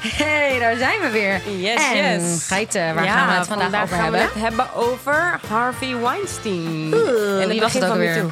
[0.00, 1.40] Hey, daar zijn we weer.
[1.56, 2.46] Yes, en yes.
[2.46, 4.20] Geiten, waar Ja, gaan we het vandaag, over gaan hebben?
[4.20, 6.94] we het hebben over Harvey Weinstein.
[7.40, 8.24] En wie was het ook weer?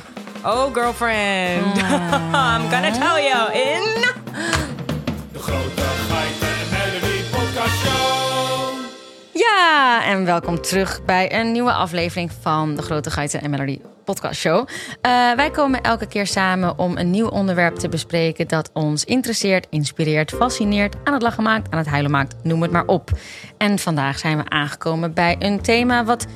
[0.45, 1.77] Oh, girlfriend.
[2.47, 4.06] I'm gonna tell you in...
[10.05, 14.69] En welkom terug bij een nieuwe aflevering van de Grote Geiten en Melody podcast show.
[15.01, 19.67] Eh, wij komen elke keer samen om een nieuw onderwerp te bespreken dat ons interesseert,
[19.71, 23.11] inspireert, fascineert, aan het lachen maakt, aan het huilen maakt, noem het maar op.
[23.59, 26.27] En vandaag zijn we aangekomen bij een thema wat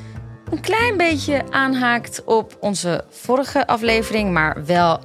[0.50, 5.00] een klein beetje aanhaakt op onze vorige aflevering, maar wel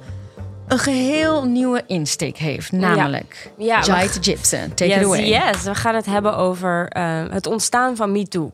[0.68, 4.74] een geheel nieuwe insteek heeft, namelijk Ja, we- Jai Gibson.
[4.74, 5.28] Take yes, it away.
[5.28, 8.52] yes, we gaan het hebben over eh, het ontstaan van MeToo.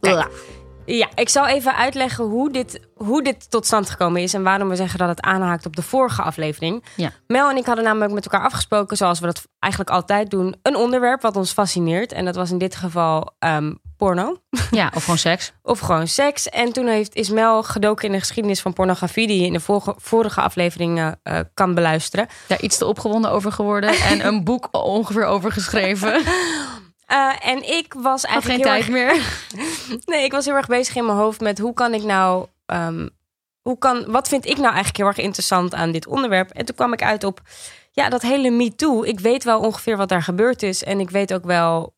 [0.85, 4.35] Ja, ik zal even uitleggen hoe dit, hoe dit tot stand gekomen is...
[4.35, 6.85] en waarom we zeggen dat het aanhaakt op de vorige aflevering.
[6.97, 7.11] Ja.
[7.27, 8.97] Mel en ik hadden namelijk met elkaar afgesproken...
[8.97, 10.55] zoals we dat eigenlijk altijd doen...
[10.63, 12.13] een onderwerp wat ons fascineert.
[12.13, 13.73] En dat was in dit geval ehm,
[14.07, 14.37] porno.
[14.71, 15.53] Ja, of gewoon seks.
[15.63, 16.49] Of gewoon seks.
[16.49, 19.27] En toen heeft, is Mel gedoken in de geschiedenis van pornografie...
[19.27, 22.29] die je in de vorige, vorige afleveringen eh, kan beluisteren.
[22.47, 26.23] daar iets te opgewonden over geworden en een boek ongeveer over geschreven.
[27.07, 29.21] Eh, en ik was Had eigenlijk geen heel tijd erg-
[29.59, 30.01] meer.
[30.05, 32.47] Nee, ik was heel erg bezig in mijn hoofd met hoe kan ik nou.
[32.67, 33.09] ehm,
[33.63, 36.51] hoe kan, wat vind ik nou eigenlijk heel erg interessant aan dit onderwerp?
[36.51, 37.41] En toen kwam ik uit op
[37.91, 39.03] ja, dat hele MeToo.
[39.03, 40.85] Ik weet wel ongeveer wat daar gebeurd is.
[40.85, 41.95] En ik weet ook wel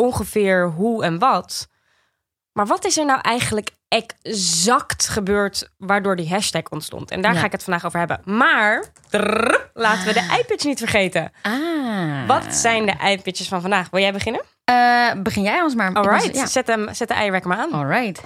[0.00, 1.68] ongeveer hoe en wat.
[2.52, 7.10] Maar wat is er nou eigenlijk exact gebeurd waardoor die hashtag ontstond?
[7.10, 7.38] En daar Ja.
[7.38, 8.20] ga ik het vandaag over hebben.
[8.24, 8.84] Maar
[9.74, 11.32] laten we de iPitch niet vergeten.
[11.42, 12.26] Ah.
[12.26, 13.90] Wat zijn de iPitches van vandaag?
[13.90, 14.42] Wil jij beginnen?
[14.64, 15.92] Eh, begin jij ons maar.
[15.94, 16.46] Alright, Ja.
[16.46, 17.72] zet, hem, zet de eierwekker maar aan.
[17.72, 18.20] Alright.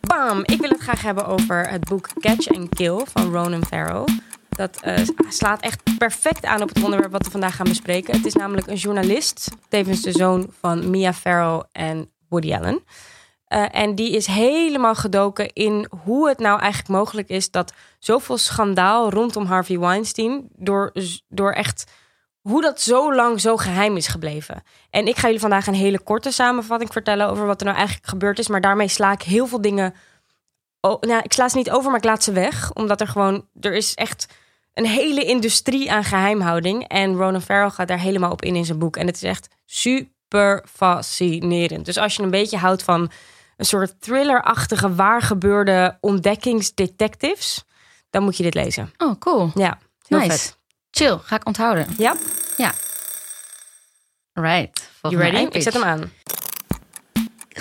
[0.00, 0.40] Bam!
[0.44, 4.08] Ik wil het graag hebben over het boek Catch and Kill van Ronan Farrow.
[4.56, 8.16] Dat eh, slaat echt perfect aan op het onderwerp wat we vandaag gaan bespreken.
[8.16, 12.82] Het is namelijk een journalist, tevens de zoon van Mia Farrow en Woody Allen.
[13.44, 18.38] Eh, en die is helemaal gedoken in hoe het nou eigenlijk mogelijk is dat zoveel
[18.38, 20.92] schandaal rondom Harvey Weinstein door,
[21.28, 21.84] door echt
[22.40, 24.62] hoe dat zo lang zo geheim is gebleven.
[24.90, 28.08] En ik ga jullie vandaag een hele korte samenvatting vertellen over wat er nou eigenlijk
[28.08, 28.48] gebeurd is.
[28.48, 29.94] Maar daarmee sla ik heel veel dingen.
[30.80, 32.72] Nou, ik sla ze niet over, maar ik laat ze weg.
[32.72, 33.46] Omdat er gewoon.
[33.60, 34.26] Er is echt
[34.74, 36.88] een hele industrie aan geheimhouding.
[36.88, 38.96] En Ronan Farrow gaat daar helemaal op in in zijn boek.
[38.96, 41.84] En het is echt super fascinerend.
[41.84, 43.10] Dus als je een beetje houdt van
[43.56, 47.64] een soort thrillerachtige, waar gebeurde ontdekkingsdetectives.
[48.10, 48.92] dan moet je dit lezen.
[48.98, 49.50] Oh, cool.
[49.54, 50.30] Ja, heel nice.
[50.30, 50.58] vet.
[50.90, 51.86] Chill, ga ik onthouden.
[51.98, 52.14] Ja,
[52.56, 52.72] Ja.
[54.32, 54.90] Right.
[55.02, 55.46] you ready?
[55.56, 56.12] Ik zet hem aan.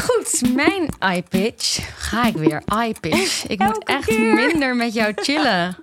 [0.01, 1.79] Goed, mijn iPitch.
[2.09, 2.63] Ga ik weer.
[2.87, 3.45] iPitch.
[3.47, 4.33] Ik moet echt keer.
[4.33, 5.75] minder met jou chillen.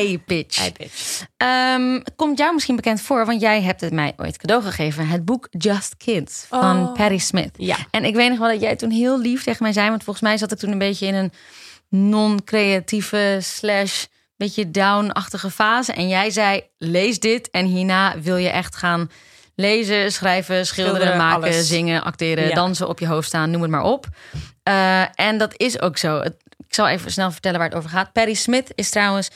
[0.00, 0.66] iPitch.
[0.66, 1.24] iPitch.
[1.36, 5.06] Ehm, komt jou misschien bekend voor, want jij hebt het mij ooit cadeau gegeven.
[5.08, 6.92] Het boek Just Kids van Oh.
[6.92, 7.50] Patti Smith.
[7.56, 7.76] Ja.
[7.90, 10.24] En ik weet nog wel dat jij toen heel lief tegen mij zei, want volgens
[10.24, 11.32] mij zat ik toen een beetje in een
[11.88, 14.04] non-creatieve slash
[14.36, 15.92] beetje down-achtige fase.
[15.92, 19.10] En jij zei, lees dit en hierna wil je echt gaan
[19.54, 21.68] lezen, schrijven, schilderen, Schilderen, maken, alles.
[21.68, 22.54] zingen, acteren, Ja.
[22.54, 24.06] dansen op je hoofd staan, noem het maar op.
[24.62, 26.20] Eh, en dat is ook zo.
[26.20, 28.12] Ik zal even snel vertellen waar het over gaat.
[28.12, 29.30] Perry Smith is trouwens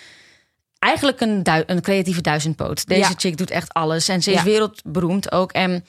[0.86, 2.86] eigenlijk een, een creatieve duizendpoot.
[2.86, 3.14] Deze Ja.
[3.16, 4.08] chick doet echt alles.
[4.08, 4.44] En ze is Ja.
[4.44, 5.52] wereldberoemd ook.
[5.52, 5.84] En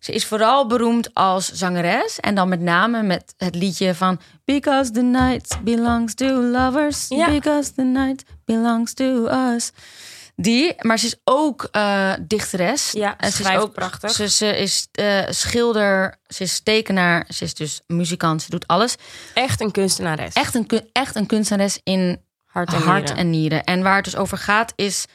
[0.00, 2.20] ze is vooral beroemd als zangeres.
[2.20, 4.20] En dan met name met het liedje van...
[4.44, 7.06] Because the night belongs to lovers.
[7.08, 7.26] Ja.
[7.30, 9.70] Because the night belongs to us.
[10.36, 12.90] Die, maar ze is ook eh, dichteres.
[12.92, 14.10] Ja, En ze is ook prachtig.
[14.10, 18.94] Ze, ze is eh, schilder, ze is tekenaar, ze is dus muzikant, ze doet alles.
[19.34, 20.32] Echt een kunstenares.
[20.34, 23.16] Echt een, echt een kunstenares in hart en hart nieren.
[23.16, 23.64] en nieren.
[23.64, 25.06] En waar het dus over gaat is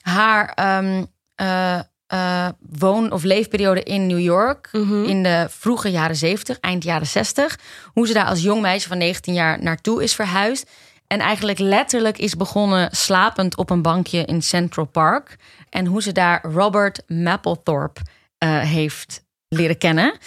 [0.00, 4.68] haar ehm, eh, eh, woon- of leefperiode in New York.
[4.72, 5.04] Mhm.
[5.04, 7.58] In de vroege jaren 70, eind jaren 60.
[7.84, 10.70] Hoe ze daar als jong meisje van 19 jaar naartoe is verhuisd.
[11.06, 15.36] En eigenlijk letterlijk is begonnen slapend op een bankje in Central Park.
[15.70, 18.00] En hoe ze daar Robert Mapplethorpe
[18.38, 20.18] eh, heeft leren kennen.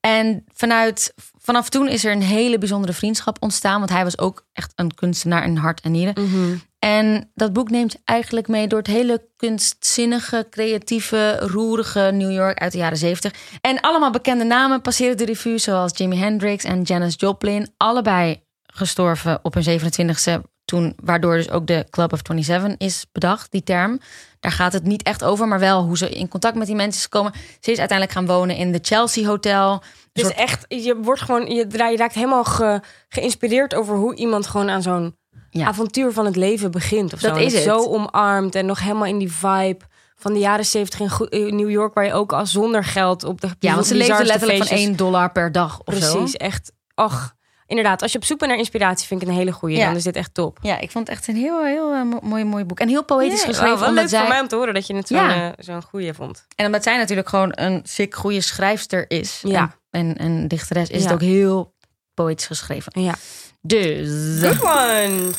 [0.00, 3.78] En vanuit, vanaf toen is er een hele bijzondere vriendschap ontstaan.
[3.78, 6.14] Want hij was ook echt een kunstenaar in hart en nieren.
[6.24, 6.56] Mhm.
[6.78, 12.72] En dat boek neemt eigenlijk mee door het hele kunstzinnige, creatieve, roerige New York uit
[12.72, 13.32] de jaren 70.
[13.60, 17.68] En allemaal bekende namen passeren de revue, zoals Jimi Hendrix en Janis Joplin.
[17.76, 23.50] Allebei gestorven op hun 27e, toen, waardoor dus ook de Club of 27 is bedacht,
[23.50, 24.00] die term.
[24.40, 26.96] Daar gaat het niet echt over, maar wel hoe ze in contact met die mensen
[26.98, 27.32] is gekomen.
[27.60, 29.82] Ze is uiteindelijk gaan wonen in de Chelsea Hotel.
[30.12, 34.46] Dus soort- echt, je wordt gewoon, je, je raakt helemaal ge- geïnspireerd over hoe iemand
[34.46, 35.16] gewoon aan zo'n
[35.50, 35.66] Ja.
[35.66, 37.12] avontuur van het leven begint.
[37.12, 37.42] Of Dat zo.
[37.42, 37.62] Is het.
[37.62, 39.84] Zo omarmd en nog helemaal in die vibe
[40.14, 43.48] van de jaren 70 in, New York, waar je ook al zonder geld op de
[43.58, 46.12] Ja, want ze leefde bizarste letterlijk van feestjes- 1 dollar per dag of zo.
[46.16, 46.72] Precies, echt.
[46.94, 47.32] Och,
[47.76, 48.02] inderdaad.
[48.02, 49.74] Als je op zoek bent naar inspiratie, vind ik een hele goede.
[49.74, 49.86] Ja.
[49.86, 50.58] Dan is dit echt top.
[50.62, 52.80] Ja, ik vond het echt een heel, heel eh, mo- mooi, mooi boek.
[52.80, 53.80] En heel poëtisch Ja, geschreven.
[53.80, 55.44] wel leuk zij, voor mij om te horen dat je het zo'n Ja.
[55.46, 56.46] eh, zo'n goede vond.
[56.56, 59.40] En omdat zij natuurlijk gewoon een sick goede schrijfster is.
[59.42, 59.76] Ja.
[59.90, 61.74] En, en, en dichteres is het ook heel
[62.14, 63.02] poëtisch geschreven.
[63.02, 63.14] Ja.
[63.60, 64.08] Dus...
[64.40, 65.30] Good one.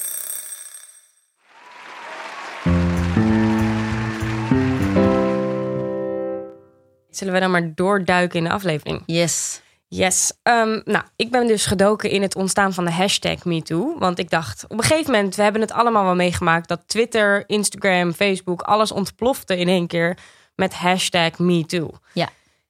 [7.09, 9.03] Zullen we dan maar doorduiken in de aflevering?
[9.05, 9.61] Yes.
[9.95, 10.33] Yes.
[10.43, 13.97] Ehm, nou, ik ben dus gedoken in het ontstaan van de hashtag MeToo.
[13.97, 16.67] Want ik dacht, op een gegeven moment, we hebben het allemaal wel meegemaakt...
[16.67, 20.17] dat Twitter, Instagram, Facebook, alles ontplofte in één keer
[20.55, 21.91] met hashtag MeToo.
[22.13, 22.29] Ja.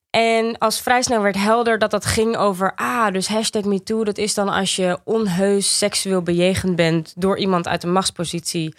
[0.09, 2.75] En als vrij snel werd helder dat dat ging over...
[2.75, 7.13] ah, dus hashtag MeToo, dat is dan als je onheus seksueel bejegend bent...
[7.15, 8.75] door iemand uit een machtspositie...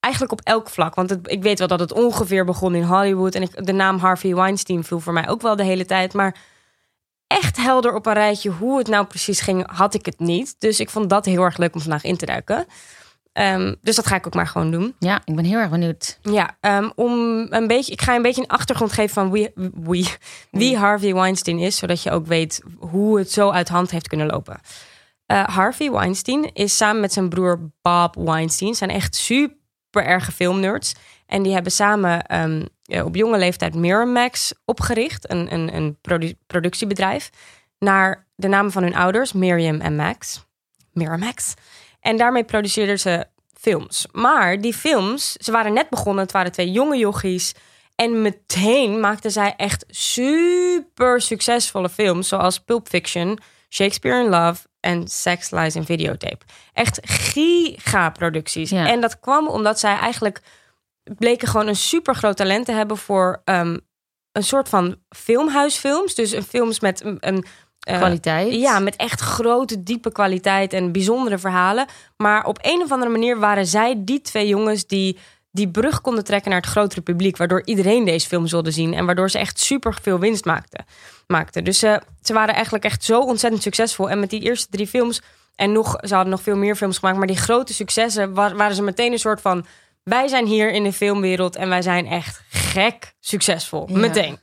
[0.00, 0.94] Eigenlijk op elk vlak.
[0.94, 3.34] Want het, ik weet wel dat het ongeveer begon in Hollywood.
[3.34, 6.12] En ik, de naam Harvey Weinstein viel voor mij ook wel de hele tijd.
[6.12, 6.36] Maar
[7.32, 10.54] echt helder op een rijtje hoe het nou precies ging, had ik het niet.
[10.58, 12.66] Dus ik vond dat heel erg leuk om vandaag in te duiken.
[13.32, 14.94] Ehm, dus dat ga ik ook maar gewoon doen.
[14.98, 16.18] Ja, ik ben heel erg benieuwd.
[16.22, 17.12] Ja, ehm, om
[17.50, 20.08] een beetje, ik ga een beetje een achtergrond geven van wie, wie,
[20.50, 24.26] wie Harvey Weinstein is, zodat je ook weet hoe het zo uit hand heeft kunnen
[24.26, 24.60] lopen.
[25.26, 29.56] Eh, Harvey Weinstein is samen met zijn broer Bob Weinstein, zijn echt super
[30.04, 30.94] erge filmnerds.
[31.26, 32.62] En die hebben samen eh,
[33.00, 37.30] op jonge leeftijd Miramax opgericht, een, een, een produ- productiebedrijf,
[37.78, 40.44] naar de namen van hun ouders, Miriam en Max.
[40.92, 41.54] Miramax.
[42.00, 43.26] En daarmee produceerden ze
[43.60, 44.06] films.
[44.12, 46.22] Maar die films, ze waren net begonnen.
[46.22, 47.54] Het waren twee jonge jochies.
[47.94, 52.28] En meteen maakten zij echt super succesvolle films.
[52.28, 56.44] Zoals Pulp Fiction, Shakespeare in Love en Sex, Lies en Videotape.
[56.72, 58.70] Echt giga-producties.
[58.70, 58.88] Ja.
[58.88, 60.40] En dat kwam omdat zij eigenlijk
[61.18, 63.78] bleken gewoon een super groot talent te hebben voor ehm,
[64.32, 66.14] een soort van filmhuisfilms.
[66.14, 67.44] Dus een films met een, een
[67.80, 68.52] eh, Kwaliteit.
[68.54, 71.86] ja, met echt grote, diepe kwaliteit en bijzondere verhalen.
[72.16, 75.18] Maar op een of andere manier waren zij die twee jongens die
[75.54, 77.36] die brug konden trekken naar het grotere publiek.
[77.36, 78.94] Waardoor iedereen deze film wilde zien.
[78.94, 80.84] En waardoor ze echt super veel winst maakten.
[81.26, 81.64] maakten.
[81.64, 84.10] Dus ze ze waren eigenlijk echt zo ontzettend succesvol.
[84.10, 85.20] En met die eerste drie films.
[85.54, 87.18] En nog, ze hadden nog veel meer films gemaakt.
[87.18, 89.66] Maar die grote successen wa- waren ze meteen een soort van.
[90.02, 93.88] Wij zijn hier in de filmwereld en wij zijn echt gek succesvol.
[93.90, 93.98] Ja.
[93.98, 94.38] Meteen.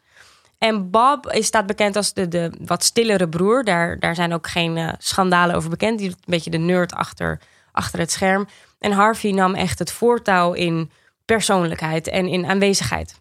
[0.57, 3.63] En Bob is, staat bekend als de, de wat stillere broer.
[3.63, 5.97] Daar, daar zijn ook geen eh, schandalen over bekend.
[5.97, 7.41] Die is een beetje de nerd achter,
[7.71, 8.47] achter het scherm.
[8.79, 10.91] En Harvey nam echt het voortouw in
[11.25, 13.19] persoonlijkheid en in aanwezigheid.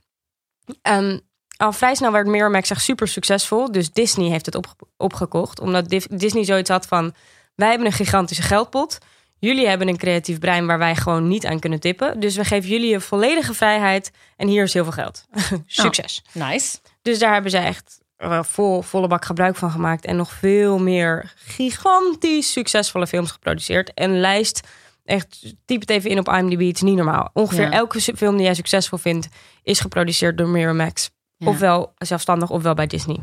[0.83, 1.19] Ehm,
[1.57, 3.73] al vrij snel werd Miramax echt super succesvol.
[3.73, 5.61] Dus Disney heeft het op, opgekocht.
[5.61, 7.15] Omdat Disney zoiets had van...
[7.55, 8.99] wij hebben een gigantische geldpot.
[9.41, 12.21] Jullie hebben een creatief brein waar wij gewoon niet aan kunnen tippen.
[12.21, 14.11] Dus we geven jullie een volledige vrijheid.
[14.37, 15.25] En hier is heel veel geld.
[15.67, 16.23] Succes.
[16.33, 16.79] Nice.
[17.03, 20.05] Dus daar hebben zij echt eh, vol, volle bak gebruik van gemaakt.
[20.05, 23.95] En nog veel meer gigantisch succesvolle films geproduceerd.
[23.95, 24.61] En lijst,
[25.05, 27.31] echt, typ het even in op IMDb, het is niet normaal.
[27.33, 27.71] Ongeveer Ja.
[27.71, 29.29] elke film die jij succesvol vindt,
[29.63, 31.11] is geproduceerd door Miramax.
[31.37, 31.47] Ja.
[31.49, 33.19] Ofwel zelfstandig, ofwel bij Disney.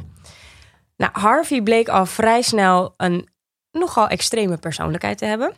[0.98, 3.28] Nou, Harvey bleek al vrij snel een
[3.72, 5.54] nogal extreme persoonlijkheid te hebben.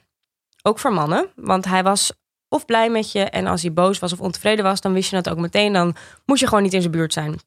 [0.67, 2.11] Ook voor mannen, want hij was
[2.49, 3.23] of blij met je...
[3.23, 5.73] en als hij boos was of ontevreden was, dan wist je dat ook meteen.
[5.73, 7.39] Dan moest je gewoon niet in zijn buurt zijn.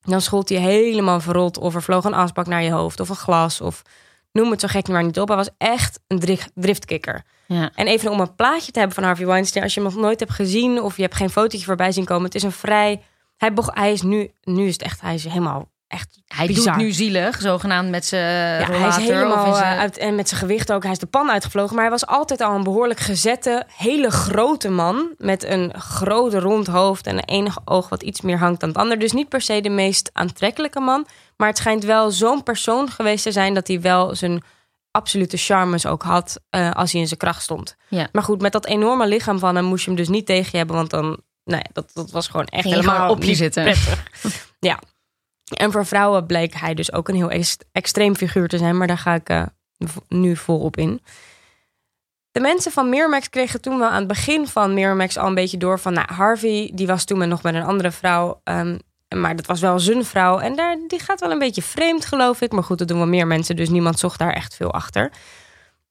[0.00, 3.16] Dan schold hij helemaal verrot of er vloog een asbak naar je hoofd of een
[3.16, 3.82] glas of
[4.32, 5.28] noem het zo gek maar niet op.
[5.28, 7.22] Hij was echt een dri- driftkikker.
[7.46, 7.70] Ja.
[7.74, 10.20] En even om een plaatje te hebben van Harvey Weinstein, als je hem nog nooit
[10.20, 13.02] hebt gezien of je hebt geen fotootje voorbij zien komen, het is een vrij.
[13.36, 16.18] Hij is nu, nu is het echt, hij is helemaal echt.
[16.26, 16.74] Hij bizar.
[16.76, 20.28] doet nu zielig, zogenaamd met zijn Ja, hij is helemaal eh, zijn- uit en met
[20.28, 20.82] zijn gewicht ook.
[20.82, 24.68] Hij is de pan uitgevlogen, maar hij was altijd al een behoorlijk gezette, hele grote
[24.68, 28.68] man met een grote rond hoofd en een enige oog wat iets meer hangt dan
[28.68, 28.98] het ander.
[28.98, 33.22] Dus niet per se de meest aantrekkelijke man, maar het schijnt wel zo'n persoon geweest
[33.22, 34.42] te zijn dat hij wel zijn
[34.90, 37.76] absolute charmes ook had eh, als hij in zijn kracht stond.
[37.88, 38.08] Ja.
[38.12, 40.56] Maar goed, met dat enorme lichaam van hem moest je hem dus niet tegen je
[40.56, 41.04] hebben, want dan,
[41.44, 43.64] nou ja, dat, dat was gewoon echt helemaal op je zitten.
[44.60, 44.78] ja.
[45.48, 48.86] En voor vrouwen bleek hij dus ook een heel ex- extreem figuur te zijn, maar
[48.86, 49.46] daar ga ik
[49.78, 51.02] v- nu volop in.
[52.30, 55.56] De mensen van Miramax kregen toen wel aan het begin van Miramax al een beetje
[55.58, 58.78] door van, nou, Harvey, die was toen nog met een andere vrouw, ehm,
[59.16, 62.40] maar dat was wel zijn vrouw en daar, die gaat wel een beetje vreemd, geloof
[62.40, 62.52] ik.
[62.52, 65.12] Maar goed, dat doen wel meer mensen, dus niemand zocht daar echt veel achter.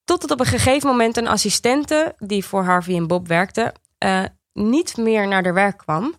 [0.04, 4.24] Tot het op een gegeven moment een assistente die voor Harvey en Bob werkte, eh,
[4.54, 6.16] niet meer naar de werk kwam.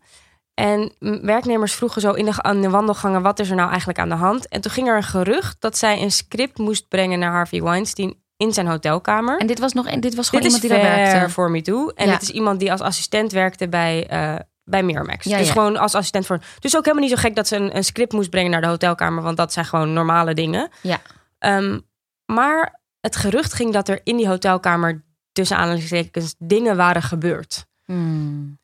[0.59, 4.09] En werknemers vroegen zo in de, aan de wandelgangen: wat is er nou eigenlijk aan
[4.09, 4.49] de hand?
[4.49, 8.15] En toen ging er een gerucht dat zij een script moest brengen naar Harvey Weinstein
[8.37, 9.38] in zijn hotelkamer.
[9.38, 11.31] En dit was nog dit was gewoon Dit iemand die daar werkte.
[11.31, 11.93] voor me toe.
[11.95, 12.12] En Ja.
[12.12, 14.35] het is iemand die als assistent werkte bij, eh,
[14.65, 15.25] bij Miramax.
[15.25, 15.53] Ja, dus ja.
[15.53, 16.41] gewoon als assistent voor.
[16.59, 18.67] Dus ook helemaal niet zo gek dat ze een, een script moest brengen naar de
[18.67, 20.71] hotelkamer, want dat zijn gewoon normale dingen.
[20.83, 20.99] Ja.
[21.38, 21.79] Ehm,
[22.27, 27.67] maar het gerucht ging dat er in die hotelkamer tussen aanhalingstekens dingen waren gebeurd.
[27.85, 28.59] Hmm.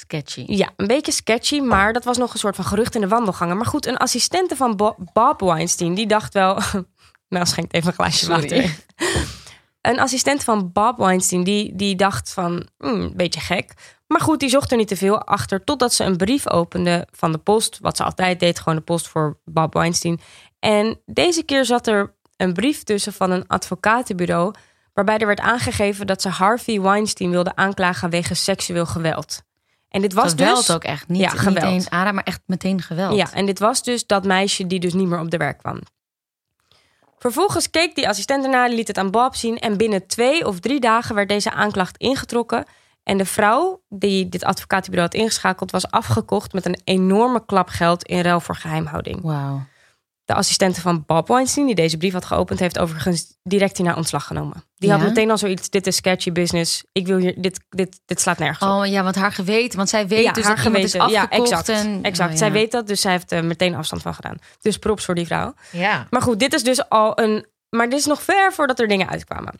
[0.00, 0.44] Sketchy.
[0.46, 3.56] Ja, een beetje sketchy, maar dat was nog een soort van gerucht in de wandelgangen.
[3.56, 6.58] Maar goed, een assistente van Bo- Bob Weinstein, die dacht wel...
[7.28, 8.76] Mel schenkt even een glaasje water.
[9.80, 12.68] Een assistent van Bob Weinstein, die, die dacht van...
[12.78, 13.72] hmm, een beetje gek.
[14.06, 15.64] Maar goed, die zocht er niet te veel achter...
[15.64, 17.78] totdat ze een brief opende van de post.
[17.80, 20.20] Wat ze altijd deed, gewoon de post voor Bob Weinstein.
[20.58, 24.54] En deze keer zat er een brief tussen van een advocatenbureau...
[24.92, 28.10] waarbij er werd aangegeven dat ze Harvey Weinstein wilde aanklagen...
[28.10, 29.42] wegens seksueel geweld.
[29.90, 30.70] En dit was geweld dus...
[30.70, 31.08] ook echt.
[31.08, 31.64] Niet, Ja, niet geweld.
[31.64, 33.16] eens maar echt meteen geweld.
[33.16, 35.80] Ja, en dit was dus dat meisje die dus niet meer op de werk kwam.
[37.18, 39.58] Vervolgens keek die assistent ernaar, liet het aan Bob zien...
[39.58, 42.64] en binnen twee of drie dagen werd deze aanklacht ingetrokken...
[43.02, 45.70] en de vrouw die dit advocatenbureau had ingeschakeld...
[45.70, 49.22] was afgekocht met een enorme klap geld in ruil voor geheimhouding.
[49.22, 49.62] Wauw.
[50.30, 52.60] De assistente van Bob Weinstein, die deze brief had geopend...
[52.60, 54.64] heeft overigens direct hierna ontslag genomen.
[54.76, 54.96] Die Ja?
[54.96, 56.84] had meteen al zoiets, dit is sketchy business.
[56.92, 58.78] Ik wil hier, dit, dit, dit slaat nergens op.
[58.78, 59.76] Oh ja, want haar geweten.
[59.76, 61.68] Want zij weet dus dat iemand is Ja, exact.
[61.68, 62.32] en, exact.
[62.32, 64.36] Oh, Zij weet dat, dus zij heeft er meteen afstand van gedaan.
[64.60, 65.54] Dus props voor die vrouw.
[65.70, 66.06] Ja.
[66.10, 67.46] Maar goed, dit is dus al een.
[67.70, 69.54] Maar dit is nog ver voordat er dingen uitkwamen.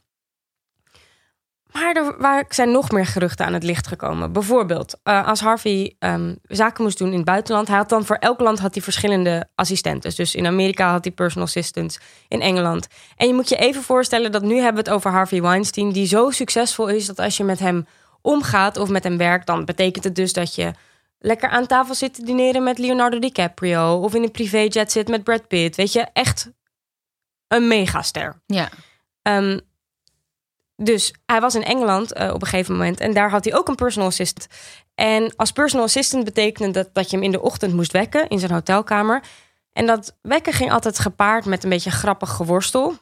[1.72, 4.32] Maar er waar zijn nog meer geruchten aan het licht gekomen.
[4.32, 8.16] Bijvoorbeeld, eh, als Harvey ehm, zaken moest doen in het buitenland, hij had dan voor
[8.16, 10.14] elk land had hij verschillende assistenten.
[10.14, 12.86] Dus in Amerika had hij personal assistants, in Engeland.
[13.16, 16.06] En je moet je even voorstellen dat nu hebben we het over Harvey Weinstein, die
[16.06, 17.86] zo succesvol is dat als je met hem
[18.22, 20.72] omgaat of met hem werkt, dan betekent het dus dat je
[21.18, 25.24] lekker aan tafel zit te dineren met Leonardo DiCaprio of in een privéjet zit met
[25.24, 25.76] Brad Pitt.
[25.76, 26.50] Weet je, echt
[27.48, 28.42] een megaster.
[28.46, 28.68] Ja.
[29.22, 29.58] Ehm,
[30.82, 33.68] dus hij was in Engeland eh, op een gegeven moment en daar had hij ook
[33.68, 34.46] een personal assistant.
[34.94, 38.38] En als personal assistant betekende dat, dat je hem in de ochtend moest wekken in
[38.38, 39.22] zijn hotelkamer.
[39.72, 42.94] En dat wekken ging altijd gepaard met een beetje grappig geworstel.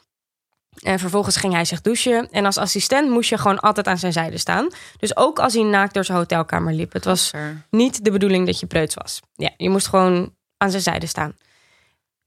[0.79, 2.31] En vervolgens ging hij zich douchen.
[2.31, 4.67] En als assistent moest je gewoon altijd aan zijn zijde staan.
[4.97, 6.93] Dus ook als hij naakt door zijn hotelkamer liep.
[6.93, 7.31] Het was
[7.69, 9.19] niet de bedoeling dat je preuts was.
[9.35, 11.35] Ja, je moest gewoon aan zijn zijde staan.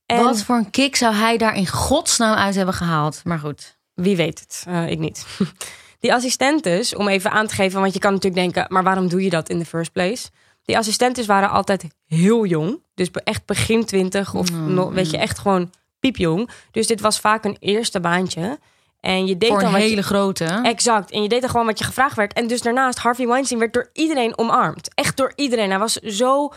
[0.05, 3.21] En Wat voor een kick zou hij daar in godsnaam uit hebben gehaald?
[3.23, 3.81] Maar goed.
[3.93, 5.25] Wie weet het, Eh, ik niet.
[5.99, 9.23] Die assistentes, om even aan te geven, want je kan natuurlijk denken, maar waarom doe
[9.23, 10.27] je dat in the first place?
[10.63, 14.73] Die assistentes waren altijd heel jong, dus echt begin twintig of Mm.
[14.73, 16.49] nog, weet je, echt gewoon piepjong.
[16.71, 18.59] Dus dit was vaak een eerste baantje.
[18.99, 20.45] En je deed Voor dan een je- hele grote.
[20.45, 21.11] Exact.
[21.11, 22.33] En je deed er gewoon wat je gevraagd werd.
[22.33, 24.89] En dus daarnaast, Harvey Weinstein werd door iedereen omarmd.
[24.93, 25.69] Echt door iedereen.
[25.69, 26.51] Hij was zo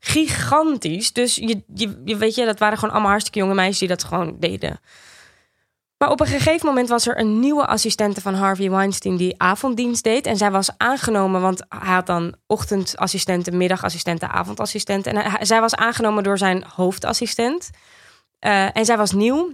[0.00, 1.12] gigantisch.
[1.12, 4.04] Dus je, je, je weet je, dat waren gewoon allemaal hartstikke jonge meisjes die dat
[4.04, 4.80] gewoon deden.
[6.02, 10.04] Maar op een gegeven moment was er een nieuwe assistente van Harvey Weinstein die avonddienst
[10.04, 10.26] deed.
[10.26, 15.12] En zij was aangenomen, want hij had dan ochtendassistenten, middagassistenten, avondassistenten.
[15.14, 17.70] En hij- zij was aangenomen door zijn hoofdassistent.
[18.38, 19.52] Eh, en zij was nieuw.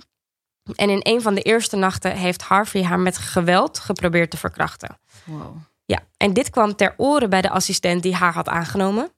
[0.74, 4.98] En in een van de eerste nachten heeft Harvey haar met geweld geprobeerd te verkrachten.
[5.24, 5.56] Wow.
[5.84, 9.10] Ja, en dit kwam ter oren bij de assistent die haar had aangenomen.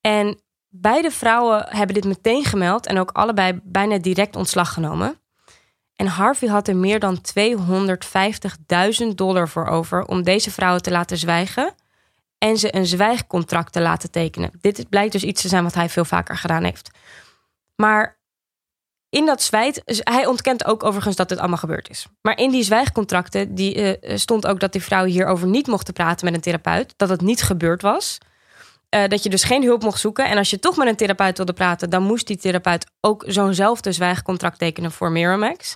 [0.00, 5.20] En beide vrouwen hebben dit meteen gemeld en ook allebei bijna direct ontslag genomen.
[5.96, 11.16] En Harvey had er meer dan 250.000 dollar voor over om deze vrouwen te laten
[11.18, 11.74] zwijgen
[12.38, 14.50] en ze een zwijgcontract te laten tekenen.
[14.60, 16.90] Dit blijkt dus iets te zijn wat hij veel vaker gedaan heeft.
[17.76, 18.18] Maar
[19.08, 22.06] in dat zwijt, hij ontkent ook overigens dat dit allemaal gebeurd is.
[22.22, 26.24] Maar in die zwijgcontracten die, eh, stond ook dat die vrouwen hierover niet mochten praten
[26.24, 26.94] met een therapeut.
[26.96, 28.18] Dat het niet gebeurd was.
[28.88, 30.24] Eh, dat je dus geen hulp mocht zoeken.
[30.28, 33.92] En als je toch met een therapeut wilde praten, dan moest die therapeut ook zo'nzelfde
[33.92, 35.74] zwijgcontract tekenen voor Miramax.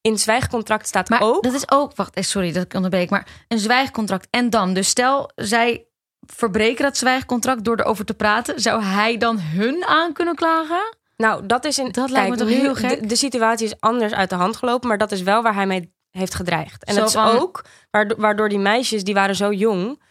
[0.00, 1.42] In het zwijgcontract staat Maar ook.
[1.42, 4.26] dat is ook, wacht, eh, sorry dat ik onderbreek, maar een zwijgcontract.
[4.30, 5.86] En dan, dus stel zij
[6.26, 10.96] verbreken dat zwijgcontract door erover te praten, zou hij dan hun aan kunnen klagen?
[11.16, 11.90] Nou, dat is in.
[11.92, 13.00] Dat lijkt me toch heel gek?
[13.00, 15.66] De, de situatie is anders uit de hand gelopen, maar dat is wel waar hij
[15.66, 16.84] mee heeft gedreigd.
[16.84, 20.02] En Zo dat is van- ook waardoor, waardoor die meisjes, die waren zo jong.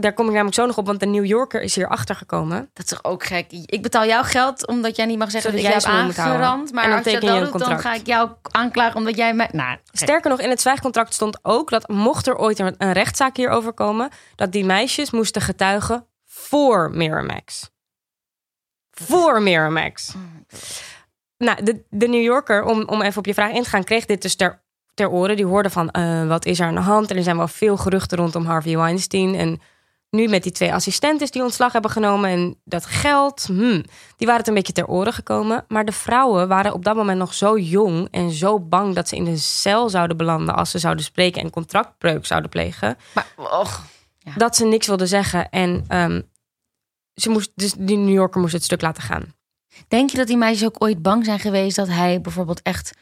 [0.00, 2.70] Daar kom ik namelijk zo nog op, want de New Yorker is hier achter gekomen.
[2.72, 3.46] Dat is toch ook gek?
[3.50, 6.06] Ik betaal jou geld omdat jij niet mag zeggen Zodat dat jij jou heb smoel
[6.06, 6.46] moet houden.
[6.46, 6.72] aangerand.
[6.72, 9.48] Maar En dan als je dat doet, dan ga ik jou aanklagen omdat jij mij...
[9.52, 9.80] Nou, gek.
[9.92, 14.08] Sterker nog, in het zwijgcontract stond ook dat mocht er ooit een, rechtszaak hierover komen,
[14.34, 17.70] dat die meisjes moesten getuigen voor Miramax.
[18.90, 20.14] Voor Miramax.
[21.38, 24.04] Nou, de, de New Yorker, om, om even op je vraag in te gaan, kreeg
[24.04, 24.62] dit dus ter,
[24.94, 25.36] ter oren.
[25.36, 27.10] Die hoorde van, eh, wat is er aan de hand?
[27.10, 29.34] En er zijn wel veel geruchten rondom Harvey Weinstein.
[29.34, 29.60] En
[30.10, 33.84] nu met die twee assistentes die ontslag hebben genomen en dat geld, hmm,
[34.16, 35.64] die waren het een beetje ter oren gekomen.
[35.68, 39.16] Maar de vrouwen waren op dat moment nog zo jong en zo bang dat ze
[39.16, 43.84] in de cel zouden belanden als ze zouden spreken en contractbreuk zouden plegen Maar, och,
[44.36, 45.50] dat ze niks wilden zeggen.
[45.50, 46.20] En ehm,
[47.14, 49.34] ze moest, dus die New Yorker moest het stuk laten gaan.
[49.88, 52.92] Denk je dat die meisjes ook ooit bang zijn geweest dat hij bijvoorbeeld echt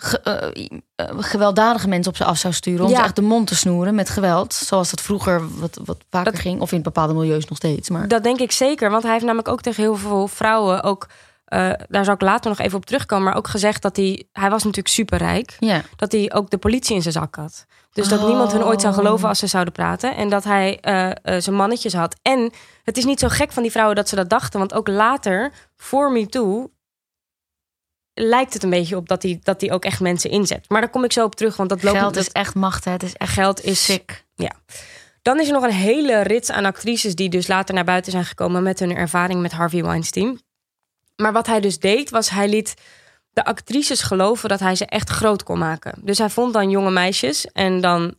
[0.00, 0.64] ge- eh,
[0.94, 2.96] eh, gewelddadige mensen op ze af zou sturen om Ja.
[2.96, 6.40] ze echt de mond te snoeren met geweld, zoals dat vroeger wat, wat vaker Dat-
[6.40, 7.88] ging, of in bepaalde milieus nog steeds.
[7.88, 11.06] Maar Dat denk ik zeker, want hij heeft namelijk ook tegen heel veel vrouwen ook.
[11.48, 14.50] eh, daar zal ik later nog even op terugkomen, maar ook gezegd dat hij, hij
[14.50, 17.66] was natuurlijk superrijk, ja, dat hij ook de politie in zijn zak had.
[17.92, 18.26] Dus dat Oh.
[18.26, 20.16] niemand hun ooit zou geloven als ze zouden praten.
[20.16, 20.78] En dat hij
[21.38, 22.16] zijn mannetjes had.
[22.22, 22.52] En
[22.82, 24.58] het is niet zo gek van die vrouwen dat ze dat dachten.
[24.58, 26.70] Want ook later, voor MeToo,
[28.20, 30.64] lijkt het een beetje op dat hij, dat hij ook echt mensen inzet.
[30.68, 32.84] Maar daar kom ik zo op terug, want dat loopt geld dat- is echt macht.
[32.84, 32.90] hè.
[32.90, 34.26] Het is echt geld is sick.
[35.22, 38.24] Dan is er nog een hele rits aan actrices die dus later naar buiten zijn
[38.24, 40.40] gekomen met hun ervaring met Harvey Weinstein.
[41.16, 42.74] Maar wat hij dus deed, was hij liet
[43.30, 45.94] de actrices geloven dat hij ze echt groot kon maken.
[46.02, 48.14] Dus hij vond dan jonge meisjes en dan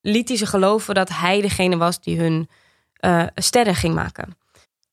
[0.00, 2.48] liet hij ze geloven dat hij degene was die hun
[2.92, 4.36] eh, sterren ging maken.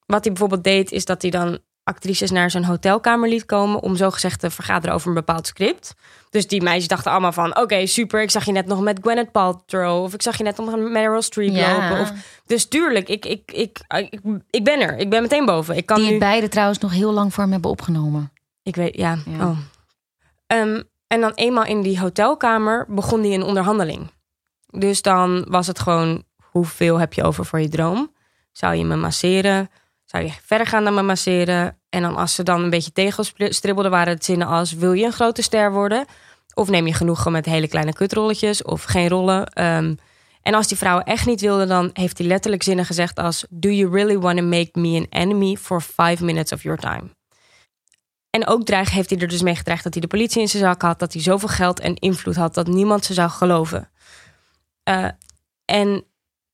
[0.06, 1.58] Wat hij bijvoorbeeld deed, is dat hij dan
[1.88, 5.94] actrices naar zijn hotelkamer liet komen om zogezegd te vergaderen over een bepaald script.
[6.30, 9.32] Dus die meisjes dachten allemaal van, oké, super, ik zag je net nog met Gwyneth
[9.32, 11.72] Paltrow of ik zag je net nog met Meryl Streep Ja.
[11.72, 12.00] lopen.
[12.00, 12.12] Of,
[12.46, 13.78] dus tuurlijk, ik, ik, ik,
[14.10, 15.76] ik, ik ben er, ik ben meteen boven.
[15.76, 16.18] Ik kan Die nu...
[16.18, 18.32] beide trouwens nog heel lang voor hem hebben opgenomen.
[18.62, 19.18] Ik weet, ja.
[19.26, 19.46] Ja.
[19.46, 19.58] Oh.
[20.46, 24.10] Ehm, en dan eenmaal in die hotelkamer begon die een onderhandeling.
[24.66, 28.12] Dus dan was het gewoon, hoeveel heb je over voor je droom?
[28.52, 29.70] Zou je me masseren?
[30.10, 31.78] Zou je verder gaan dan me masseren?
[31.88, 34.72] En dan als ze dan een beetje tegenstribbelden, waren het zinnen als...
[34.72, 36.06] wil je een grote ster worden?
[36.54, 38.62] Of neem je genoegen met hele kleine kutrolletjes?
[38.62, 39.46] Of geen rollen?
[39.46, 39.94] Ehm,
[40.42, 43.46] en als die vrouw echt niet wilde, dan heeft hij letterlijk zinnen gezegd als...
[43.50, 47.16] Do you really want to make me an enemy for five minutes of your time?
[48.30, 50.62] En ook dreig, heeft hij er dus mee gedreigd dat hij de politie in zijn
[50.62, 50.98] zak had.
[50.98, 53.90] Dat hij zoveel geld en invloed had dat niemand ze zou geloven.
[54.82, 55.08] Eh,
[55.64, 56.04] en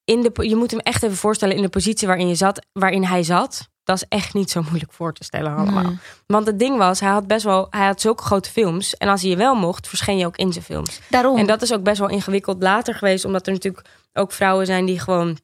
[0.04, 3.04] in de, je moet hem echt even voorstellen in de positie waarin, je zat, waarin
[3.04, 3.68] hij zat.
[3.84, 5.82] Dat is echt niet zo moeilijk voor te stellen allemaal.
[5.82, 5.99] Nee.
[6.26, 8.96] Want het ding was, hij had best wel, hij had zulke grote films.
[8.96, 11.00] En als hij je wel mocht, verscheen je ook in zijn films.
[11.11, 11.38] Daarom.
[11.38, 13.24] En dat is ook best wel ingewikkeld later geweest.
[13.24, 15.38] Omdat er natuurlijk ook vrouwen zijn die gewoon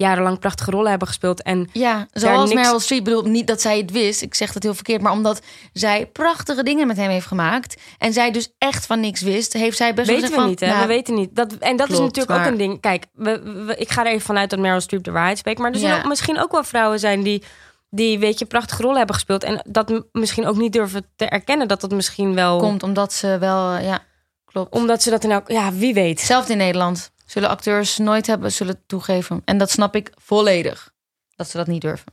[0.00, 1.42] jarenlang prachtige rollen hebben gespeeld.
[1.42, 2.98] En Ja, zoals niks- Meryl Streep.
[2.98, 4.22] Ik bedoel niet dat zij het wist.
[4.22, 5.02] Ik zeg dat heel verkeerd.
[5.02, 5.40] Maar omdat
[5.72, 7.76] zij prachtige dingen met hem heeft gemaakt.
[7.98, 9.52] En zij dus echt van niks wist.
[9.52, 10.66] Heeft zij best wel weten we gezegd niet, hè?
[10.66, 11.36] van, nou, we weten niet.
[11.36, 12.80] Dat, en dat is natuurlijk ook een ding.
[12.80, 15.58] Kijk, we, we- ik ga er even vanuit dat Meryl Streep de waarheid spreekt.
[15.58, 16.06] Maar er zullen Ja.
[16.06, 17.42] misschien ook wel vrouwen zijn die,
[17.90, 19.44] die, weet je, prachtige rollen hebben gespeeld.
[19.44, 22.58] En dat misschien ook niet durven te erkennen dat dat misschien wel...
[22.58, 23.76] Komt omdat ze wel...
[23.76, 23.98] Ja,
[24.44, 24.74] klopt.
[24.74, 25.48] Omdat ze dat in elk...
[25.50, 26.18] Ja, wie weet.
[26.18, 27.10] Hetzelfde in Nederland.
[27.30, 29.42] Zullen acteurs nooit hebben, zullen toegeven.
[29.44, 30.92] En dat snap ik volledig.
[31.36, 32.12] Dat ze dat niet durven.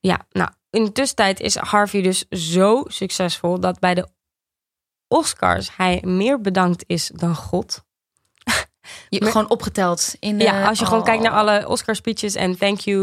[0.00, 3.60] Ja, nou, in de tussentijd is Harvey dus zo succesvol...
[3.60, 4.08] dat bij de
[5.08, 7.84] Oscars hij meer bedankt is dan God.
[9.08, 10.14] Je, Maar- gewoon opgeteld.
[10.18, 11.06] In Ja, als je gewoon oh.
[11.06, 12.98] kijkt naar alle Oscar speeches en thank you,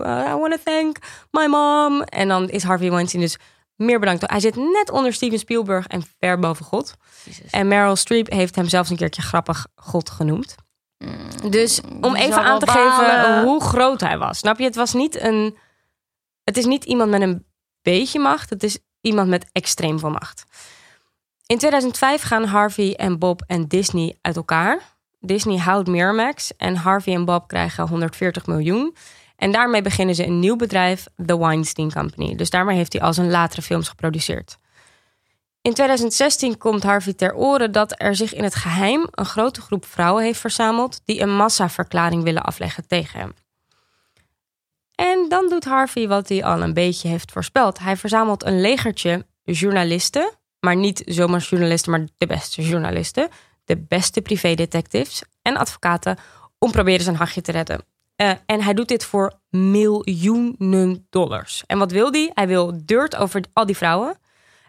[0.00, 0.98] uh, I want to thank
[1.30, 2.02] my mom.
[2.02, 3.36] En dan is Harvey Weinstein dus
[3.76, 4.30] meer bedankt.
[4.30, 6.94] Hij zit net onder Steven Spielberg en ver boven God.
[7.24, 7.50] Jezus.
[7.50, 10.54] En Meryl Streep heeft hem zelfs een keertje grappig God genoemd.
[11.50, 14.38] Dus om even aan te geven hoe groot hij was.
[14.38, 14.64] Snap je?
[14.64, 15.56] Het was niet een.
[16.44, 17.46] Het is niet iemand met een
[17.82, 18.50] beetje macht.
[18.50, 20.44] Het is iemand met extreem veel macht.
[21.46, 24.80] In 2005 gaan Harvey en Bob en Disney uit elkaar.
[25.20, 28.96] Disney houdt Miramax en Harvey en Bob krijgen 140 miljoen.
[29.36, 32.34] En daarmee beginnen ze een nieuw bedrijf, The Weinstein Company.
[32.34, 34.58] Dus daarmee heeft hij al zijn latere films geproduceerd.
[35.64, 39.84] In 2016 komt Harvey ter oren dat er zich in het geheim een grote groep
[39.84, 43.34] vrouwen heeft verzameld die een massaverklaring willen afleggen tegen hem.
[44.94, 47.78] En dan doet Harvey wat hij al een beetje heeft voorspeld.
[47.78, 53.28] Hij verzamelt een legertje journalisten, maar niet zomaar journalisten, maar de beste journalisten,
[53.64, 56.18] de beste privédetectives en advocaten
[56.58, 57.84] om proberen zijn hachje te redden.
[58.16, 61.62] Eh, en hij doet dit voor miljoenen dollars.
[61.66, 62.30] En wat wil hij?
[62.34, 64.18] Hij wil dirt over al die vrouwen.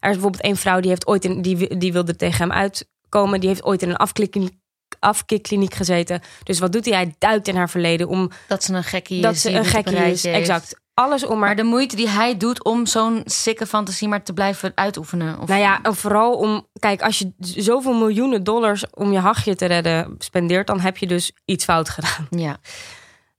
[0.05, 3.39] Er is bijvoorbeeld één vrouw die heeft ooit in, die, die wilde tegen hem uitkomen.
[3.39, 4.53] Die heeft ooit in een afklikkliniek,
[4.99, 6.21] afkikkliniek gezeten.
[6.43, 6.93] Dus wat doet hij?
[6.93, 9.41] Hij duikt in haar verleden om Dat ze een gekkie dat is.
[9.41, 10.23] ze die een gekkie is.
[10.23, 10.37] heeft.
[10.37, 10.79] Exact.
[10.93, 11.47] Alles om maar.
[11.47, 15.39] Maar de moeite die hij doet om zo'n sikke fantasie maar te blijven uitoefenen.
[15.39, 16.67] Of, Nou ja, en vooral om.
[16.79, 21.07] Kijk, als je zoveel miljoenen dollars om je hachje te redden spendeert, dan heb je
[21.07, 22.27] dus iets fout gedaan.
[22.29, 22.57] ja.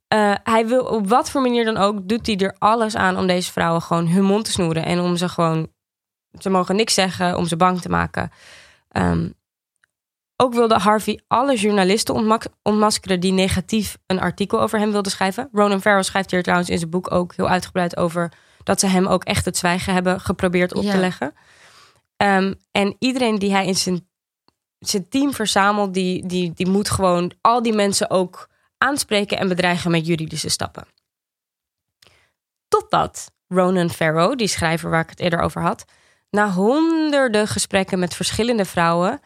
[0.09, 3.27] Eh, hij wil op wat voor manier dan ook, doet hij er alles aan om
[3.27, 4.85] deze vrouwen gewoon hun mond te snoeren.
[4.85, 5.75] En om ze gewoon.
[6.39, 8.31] Ze mogen niks zeggen, om ze bang te maken.
[8.89, 9.29] Ehm,
[10.37, 15.49] ook wilde Harvey alle journalisten ontmaskeren die negatief een artikel over hem wilden schrijven.
[15.53, 19.07] Ronan Farrow schrijft hier trouwens in zijn boek ook heel uitgebreid over dat ze hem
[19.07, 20.91] ook echt het zwijgen hebben geprobeerd op Ja.
[20.91, 21.35] te leggen.
[22.17, 24.09] Ehm, en iedereen die hij in zijn,
[24.79, 29.91] zijn team verzamelt, die, die, die moet gewoon al die mensen ook aanspreken en bedreigen
[29.91, 30.87] met juridische stappen.
[32.69, 35.85] Totdat Ronan Farrow, die schrijver waar ik het eerder over had,
[36.37, 39.21] na honderden gesprekken met verschillende vrouwen,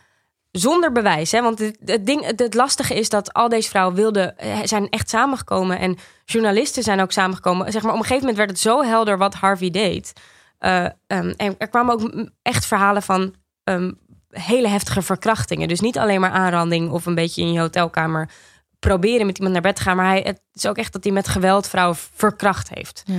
[0.51, 1.33] zonder bewijs.
[1.33, 1.43] Hè?
[1.43, 5.79] Want het, ding, het, lastige is dat al deze vrouwen wilden, eh, zijn echt samengekomen.
[5.79, 7.73] En journalisten zijn ook samengekomen.
[7.73, 10.13] Zeg maar, op een gegeven moment werd het zo helder wat Harvey deed.
[10.59, 13.93] Eh, ehm, en er kwamen ook echt verhalen van ehm,
[14.29, 15.69] hele heftige verkrachtingen.
[15.69, 18.29] Dus niet alleen maar aanranding of een beetje in je hotelkamer
[18.79, 19.97] proberen met iemand naar bed te gaan.
[19.97, 23.03] Maar hij, het is ook echt dat hij met geweld vrouwen verkracht heeft.
[23.07, 23.15] Ja.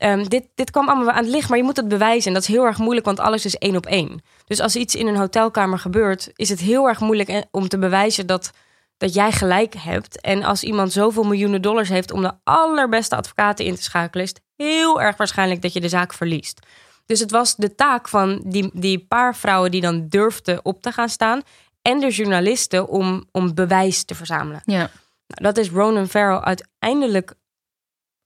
[0.00, 2.26] Ehm, dit, dit kwam allemaal aan het licht, maar je moet het bewijzen.
[2.26, 4.22] En dat is heel erg moeilijk, want alles is één op één.
[4.44, 7.78] Dus als iets in een hotelkamer gebeurt, is het heel erg moeilijk eh, om te
[7.78, 8.50] bewijzen dat,
[8.96, 10.20] dat jij gelijk hebt.
[10.20, 14.30] En als iemand zoveel miljoenen dollars heeft om de allerbeste advocaten in te schakelen, is
[14.30, 16.60] het heel erg waarschijnlijk dat je de zaak verliest.
[17.06, 20.92] Dus het was de taak van die, die paar vrouwen die dan durfden op te
[20.92, 21.42] gaan staan.
[21.82, 24.62] En de journalisten om, om bewijs te verzamelen.
[24.64, 24.90] Ja.
[25.26, 27.34] Nou, dat is Ronan Farrow uiteindelijk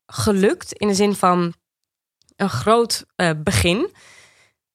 [0.07, 1.55] gelukt in de zin van
[2.37, 3.95] een groot eh, begin.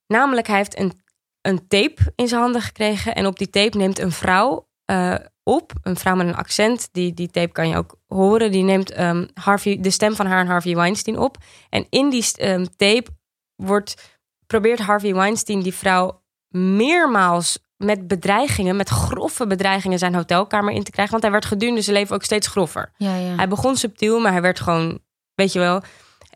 [0.06, 0.92] Namelijk, hij heeft een,
[1.40, 3.14] een tape in zijn handen gekregen.
[3.14, 6.88] En op die tape neemt een vrouw eh, op, een vrouw met een accent.
[6.92, 8.50] Die, die tape kan je ook horen.
[8.50, 11.36] Die neemt ehm, Harvey, de stem van haar en Harvey Weinstein op.
[11.68, 13.06] En in die ehm, tape
[13.54, 20.82] wordt, probeert Harvey Weinstein die vrouw meermaals met bedreigingen, met grove bedreigingen, zijn hotelkamer in
[20.82, 21.12] te krijgen.
[21.12, 22.92] Want hij werd gedurende zijn leven ook steeds grover.
[22.96, 23.34] Ja, ja.
[23.34, 25.00] Hij begon subtiel, maar hij werd gewoon,
[25.34, 25.82] weet je wel,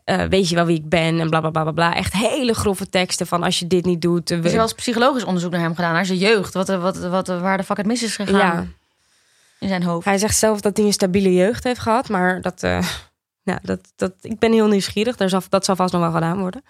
[0.05, 1.95] eh, weet je wel wie ik ben en bla bla bla bla bla.
[1.95, 4.31] Echt hele grove teksten van als je dit niet doet.
[4.31, 6.53] eh, Is er wel eens psychologisch onderzoek naar hem gedaan, naar zijn jeugd?
[6.53, 8.65] Wat, wat, wat, waar de fuck het mis is gegaan ja,
[9.59, 10.05] in zijn hoofd?
[10.05, 12.87] hij zegt zelf dat hij een stabiele jeugd heeft gehad, maar dat, eh,
[13.51, 15.15] ja, dat, dat, ik ben heel nieuwsgierig.
[15.15, 16.63] Daar zal, dat zal vast nog wel gedaan worden.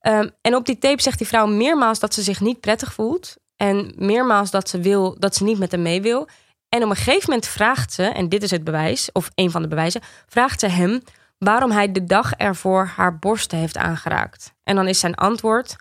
[0.00, 3.36] Ehm, en op die tape zegt die vrouw meermaals dat ze zich niet prettig voelt.
[3.56, 6.28] En meermaals dat ze, wil, dat ze niet met hem mee wil.
[6.68, 9.62] En op een gegeven moment vraagt ze, en dit is het bewijs, of een van
[9.62, 11.02] de bewijzen, vraagt ze hem
[11.44, 14.54] waarom hij de dag ervoor haar borsten heeft aangeraakt.
[14.62, 15.76] En dan is zijn antwoord: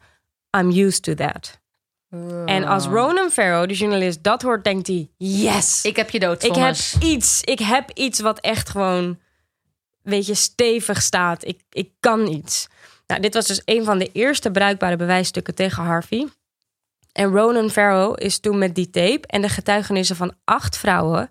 [0.58, 1.60] I'm used to that.
[2.46, 6.56] En als Ronan Farrow, de journalist, dat hoort, denkt hij: yes, Ik heb je ik
[6.56, 7.42] heb iets.
[7.42, 9.20] Ik heb iets wat echt gewoon,
[10.02, 11.46] weet je, stevig staat.
[11.46, 12.68] Ik, ik kan iets.
[13.08, 16.28] Nou, dit was dus een van de eerste bruikbare bewijsstukken tegen Harvey.
[17.12, 21.30] En Ronan Farrow is toen met die tape en de getuigenissen van acht vrouwen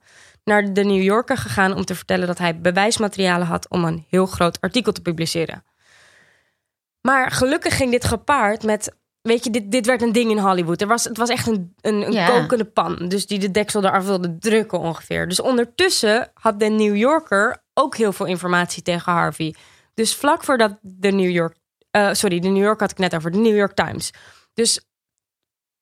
[0.50, 4.26] naar de New Yorker gegaan om te vertellen dat hij bewijsmaterialen had om een heel
[4.26, 5.64] groot artikel te publiceren.
[7.00, 8.98] Maar gelukkig ging dit gepaard met.
[9.22, 10.80] Weet je, dit, dit werd een ding in Hollywood.
[10.80, 12.26] Er was, het was echt een, een, een Ja.
[12.40, 13.08] kokende pan.
[13.08, 15.28] Dus die de deksel eraf wilde drukken ongeveer.
[15.28, 19.54] Dus ondertussen had de New Yorker ook heel veel informatie tegen Harvey.
[19.94, 21.56] Dus vlak voordat de New York...
[21.90, 23.30] eh, sorry, de New York had ik net over.
[23.30, 24.10] De New York Times.
[24.54, 24.80] Dus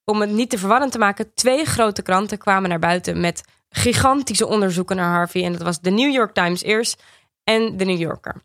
[0.08, 1.34] om het niet te verwarrend te maken...
[1.34, 5.44] twee grote kranten kwamen naar buiten met gigantische onderzoeken naar Harvey.
[5.44, 7.02] En dat was de New York Times eerst
[7.44, 8.42] en de New Yorker.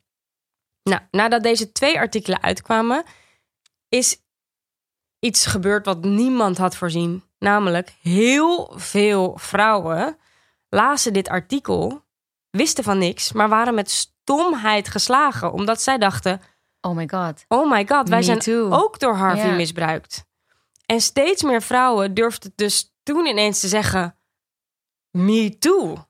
[0.83, 3.03] Nou, nadat deze twee artikelen uitkwamen,
[3.89, 4.17] is
[5.19, 7.23] iets gebeurd wat niemand had voorzien.
[7.39, 10.17] Namelijk, heel veel vrouwen
[10.69, 12.05] lazen dit artikel,
[12.49, 15.51] wisten van niks, maar waren met stomheid geslagen.
[15.51, 16.41] Omdat zij dachten,
[16.81, 17.45] Oh my god.
[17.47, 18.71] oh my god, wij Me zijn too.
[18.71, 20.25] ook door Harvey misbruikt.
[20.85, 24.17] En steeds meer vrouwen durfden dus toen ineens te zeggen,
[25.11, 26.07] me too.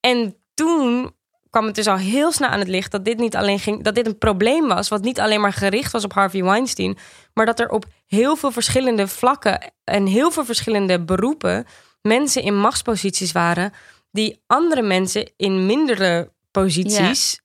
[0.00, 1.14] En toen
[1.50, 3.94] kwam het dus al heel snel aan het licht dat dit niet alleen ging, dat
[3.94, 6.98] dit een probleem was, wat niet alleen maar gericht was op Harvey Weinstein,
[7.34, 11.66] maar dat er op heel veel verschillende vlakken en heel veel verschillende beroepen
[12.02, 13.72] mensen in machtsposities waren
[14.10, 17.40] die andere mensen in mindere posities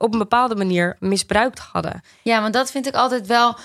[0.00, 2.00] op een bepaalde manier misbruikt hadden.
[2.22, 3.56] Ja, want dat vind ik altijd wel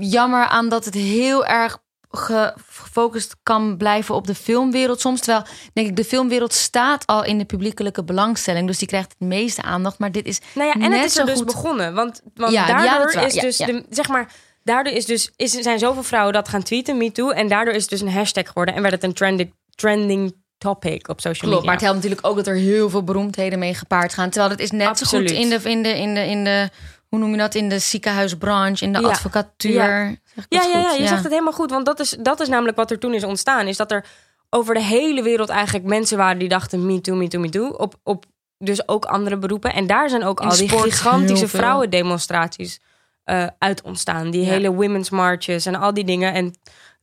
[0.00, 1.78] jammer aan dat het heel erg
[2.10, 5.00] ge- gefocust kan blijven op de filmwereld.
[5.00, 8.66] Soms terwijl, denk ik, de filmwereld staat al in de publiekelijke belangstelling.
[8.66, 9.98] Dus die krijgt het meeste aandacht.
[9.98, 11.46] Maar dit is Nou ja, en net het is er dus goed.
[11.46, 11.94] begonnen.
[11.94, 13.56] Want, want Ja, daardoor is dus.
[13.56, 17.30] De, zeg maar, daardoor is dus, is, zijn zoveel vrouwen dat gaan tweeten, me too.
[17.30, 21.08] En daardoor is het dus een hashtag geworden en werd het een trending, trending topic
[21.08, 21.72] op social Klopt, maar media.
[21.72, 24.30] het helpt natuurlijk ook dat er heel veel beroemdheden mee gepaard gaan.
[24.30, 25.28] Terwijl het is net Absoluut.
[25.30, 26.70] zo goed in de, in, de, in, de, in de,
[27.08, 29.08] hoe noem je dat, in de ziekenhuisbranche, in de Ja.
[29.08, 29.72] advocatuur.
[29.72, 30.14] Ja.
[30.34, 31.70] Zeg Ja, ja, je zegt het helemaal goed.
[31.70, 33.66] Want dat is, dat is namelijk wat er toen is ontstaan.
[33.66, 34.04] Is dat er
[34.50, 37.68] over de hele wereld eigenlijk mensen waren die dachten me too, me too, me too.
[37.68, 38.24] Op, op
[38.58, 39.72] dus ook andere beroepen.
[39.74, 42.80] En daar zijn ook In al die gigantische vrouwendemonstraties
[43.24, 44.30] eh, uit ontstaan.
[44.30, 46.34] Die hele women's marches en al die dingen.
[46.34, 46.54] En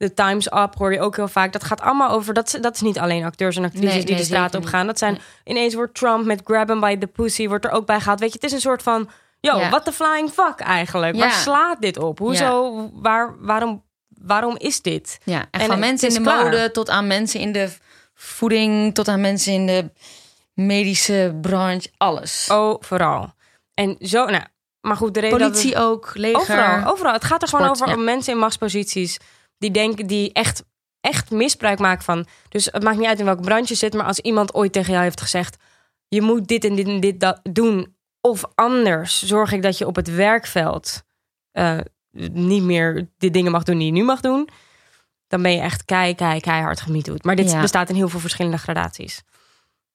[0.01, 1.51] de Times Up hoor je ook heel vaak.
[1.53, 2.33] Dat gaat allemaal over.
[2.33, 4.85] Dat, dat is niet alleen acteurs en actrices Nee, die nee, de straat op gaan.
[4.87, 7.99] Dat zijn ineens wordt Trump met grab him by the pussy wordt er ook bij
[7.99, 8.19] gehaald.
[8.19, 9.09] Weet je, het is een soort van.
[9.39, 9.69] Yo, Ja.
[9.69, 11.15] what the flying fuck eigenlijk?
[11.17, 12.19] Waar slaat dit op?
[12.19, 12.89] Hoezo?
[12.93, 15.19] Waar, waarom, waarom is dit?
[15.23, 16.43] Ja, en, En van mensen in de klaar.
[16.43, 17.69] mode tot aan mensen in de
[18.13, 19.89] voeding, tot aan mensen in de
[20.53, 22.47] medische branche, alles.
[22.51, 23.33] Oh, vooral.
[23.73, 24.43] En zo, nou,
[24.81, 26.39] Maar goed, de reden dat Politie het- ook, leger.
[26.41, 27.13] Overal, overal.
[27.13, 28.03] Het gaat er gewoon Sport, over ja.
[28.11, 29.17] mensen in machtsposities
[29.61, 30.63] die denken, die echt,
[31.01, 32.25] echt misbruik maken van.
[32.49, 34.91] Dus het maakt niet uit in welke branche je zit, maar als iemand ooit tegen
[34.91, 35.57] jou heeft gezegd:
[36.07, 39.87] je moet dit en dit en dit da- doen, of anders zorg ik dat je
[39.87, 41.01] op het werkveld
[41.51, 41.77] eh,
[42.31, 44.49] niet meer de dingen mag doen die je nu mag doen,
[45.27, 47.23] dan ben je echt kei, kei, keihard gemietoed.
[47.23, 47.61] Maar dit Ja.
[47.61, 49.21] bestaat in heel veel verschillende gradaties.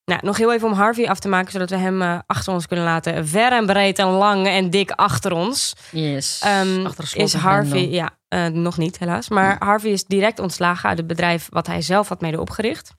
[0.05, 2.67] Nou, nog heel even om Harvey af te maken, zodat we hem eh, achter ons
[2.67, 3.27] kunnen laten.
[3.29, 5.73] Ver en breed en lang en dik achter ons.
[5.91, 6.41] Yes.
[6.45, 9.29] Ehm, Achter is Harvey, ja, eh, nog niet helaas.
[9.29, 12.95] Maar Harvey is direct ontslagen uit het bedrijf wat hij zelf had mede opgericht.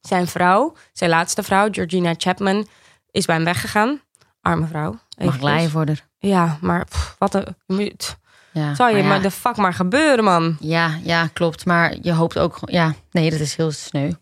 [0.00, 2.66] Zijn vrouw, zijn laatste vrouw, Georgina Chapman,
[3.10, 4.00] is bij hem weggegaan.
[4.40, 4.98] Arme vrouw.
[5.18, 6.08] Mag leien voor haar.
[6.18, 7.56] Ja, maar pff, wat een.
[7.96, 8.18] pff,
[8.52, 10.56] Ja, Zou je maar de fuck maar gebeuren, man.
[10.60, 11.64] Ja, ja, klopt.
[11.66, 12.58] Maar je hoopt ook...
[12.64, 14.12] Ja, nee, dat is heel sneu.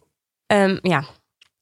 [0.46, 1.04] Ehm, ja,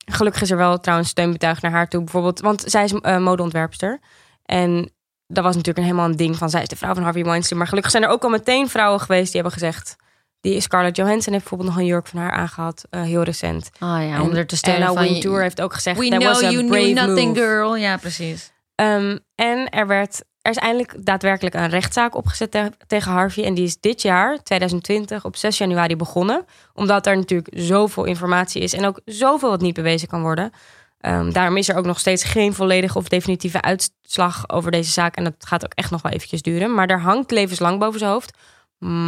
[0.04, 2.02] gelukkig is er wel trouwens steun betuigd naar haar toe.
[2.04, 4.00] Bijvoorbeeld, want zij is eh, modeontwerpster.
[4.44, 4.92] En
[5.30, 7.58] dat was natuurlijk een, helemaal een ding van zij is de vrouw van Harvey Weinstein.
[7.58, 9.96] Maar gelukkig zijn er ook al meteen vrouwen geweest die hebben gezegd.
[10.40, 13.70] Die Scarlett Johansson heeft bijvoorbeeld nog een jurk van haar aangehad, eh, heel recent.
[13.78, 16.48] Ah ja, En om er te stellen Anna Wintour heeft ook gezegd, We was know
[16.48, 17.40] a you knew nothing, move.
[17.40, 17.76] girl.
[17.76, 18.52] Ja, precies.
[18.74, 23.44] Ehm, en er, werd, er is eindelijk daadwerkelijk een rechtszaak opgezet te- tegen Harvey.
[23.44, 26.44] En die is dit jaar, 2020, op 6 januari begonnen.
[26.74, 30.50] Omdat er natuurlijk zoveel informatie is en ook zoveel wat niet bewezen kan worden.
[31.00, 35.16] Ehm, daarom is er ook nog steeds geen volledige of definitieve uitslag over deze zaak.
[35.16, 36.74] En dat gaat ook echt nog wel eventjes duren.
[36.74, 38.38] Maar er hangt levenslang boven zijn hoofd.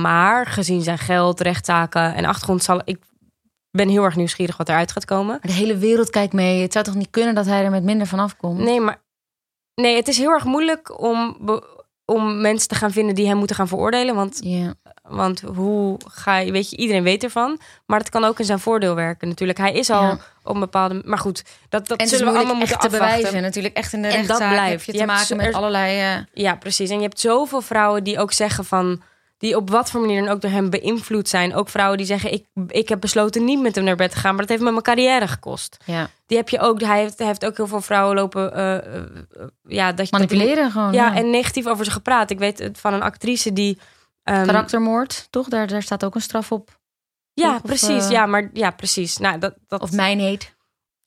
[0.01, 2.99] Maar gezien zijn geld, rechtszaken en achtergrond zal ik
[3.71, 5.27] ben heel erg nieuwsgierig wat eruit gaat komen.
[5.27, 6.63] Maar de hele wereld kijkt mee.
[6.63, 8.59] Het zou toch niet kunnen dat hij er met minder van afkomt?
[8.59, 9.03] Nee, maar
[9.75, 11.37] nee, het is heel erg moeilijk om,
[12.05, 14.15] om mensen te gaan vinden die hem moeten gaan veroordelen.
[14.15, 14.75] Want, Ja.
[15.03, 17.61] Want hoe ga je, weet je, iedereen weet ervan.
[17.87, 19.59] Maar het kan ook in zijn voordeel werken natuurlijk.
[19.59, 20.19] Hij is al Ja.
[20.43, 21.03] op een bepaalde.
[21.05, 23.15] Maar goed, dat, dat En zullen we allemaal moeten te afwachten.
[23.17, 23.43] bewijzen.
[23.43, 24.85] Natuurlijk echt in de En dat blijft.
[24.85, 26.01] je te maken met er- allerlei...
[26.01, 26.91] eh, Ja, precies.
[26.91, 29.03] En je hebt zoveel vrouwen die ook zeggen van.
[29.39, 31.55] Die op wat voor manier dan ook door hem beïnvloed zijn.
[31.55, 34.31] Ook vrouwen die zeggen: ik, ik heb besloten niet met hem naar bed te gaan,
[34.31, 35.77] maar dat heeft me mijn carrière gekost.
[35.85, 36.09] ja.
[36.27, 36.81] Die heb je ook.
[36.81, 38.55] Hij heeft, hij heeft ook heel veel vrouwen lopen.
[38.55, 38.83] eh, eh,
[39.67, 40.93] ja, dat je dat die- Manipuleren gewoon.
[40.93, 42.31] Ja, Ja, en negatief over ze gepraat.
[42.31, 43.79] Ik weet het van een actrice die.
[44.23, 45.49] Ehm, Karaktermoord, toch?
[45.49, 46.81] Daar, daar staat ook een straf op.
[47.33, 48.05] Ja, Of, precies.
[48.05, 49.17] eh, ja, maar ja, precies.
[49.19, 50.55] Nou, dat, dat, Of mijn heet.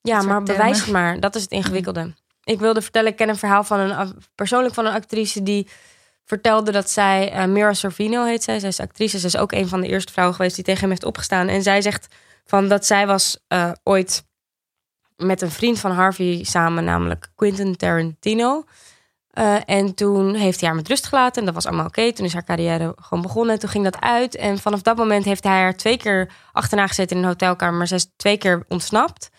[0.00, 1.20] ja, maar bewijs het maar.
[1.20, 2.14] Dat is het ingewikkelde.
[2.44, 5.68] Ik wilde vertellen, ik ken een verhaal van een persoonlijk van een actrice die
[6.24, 9.68] vertelde dat zij, eh Mira Sorvino heet zij, zij is actrice, zij is ook een
[9.68, 11.48] van de eerste vrouwen geweest die tegen hem heeft opgestaan.
[11.48, 12.06] En zij zegt
[12.44, 14.24] van dat zij was eh, ooit
[15.16, 18.64] met een vriend van Harvey samen, namelijk Quentin Tarantino.
[19.36, 21.40] Eh, en toen heeft hij haar met rust gelaten.
[21.40, 22.12] En dat was allemaal oké.
[22.12, 23.54] Toen is haar carrière gewoon begonnen.
[23.54, 24.36] En toen ging dat uit.
[24.36, 27.74] En vanaf dat moment heeft hij haar twee keer achterna gezeten in een hotelkamer.
[27.74, 29.30] Maar zij is twee keer ontsnapt.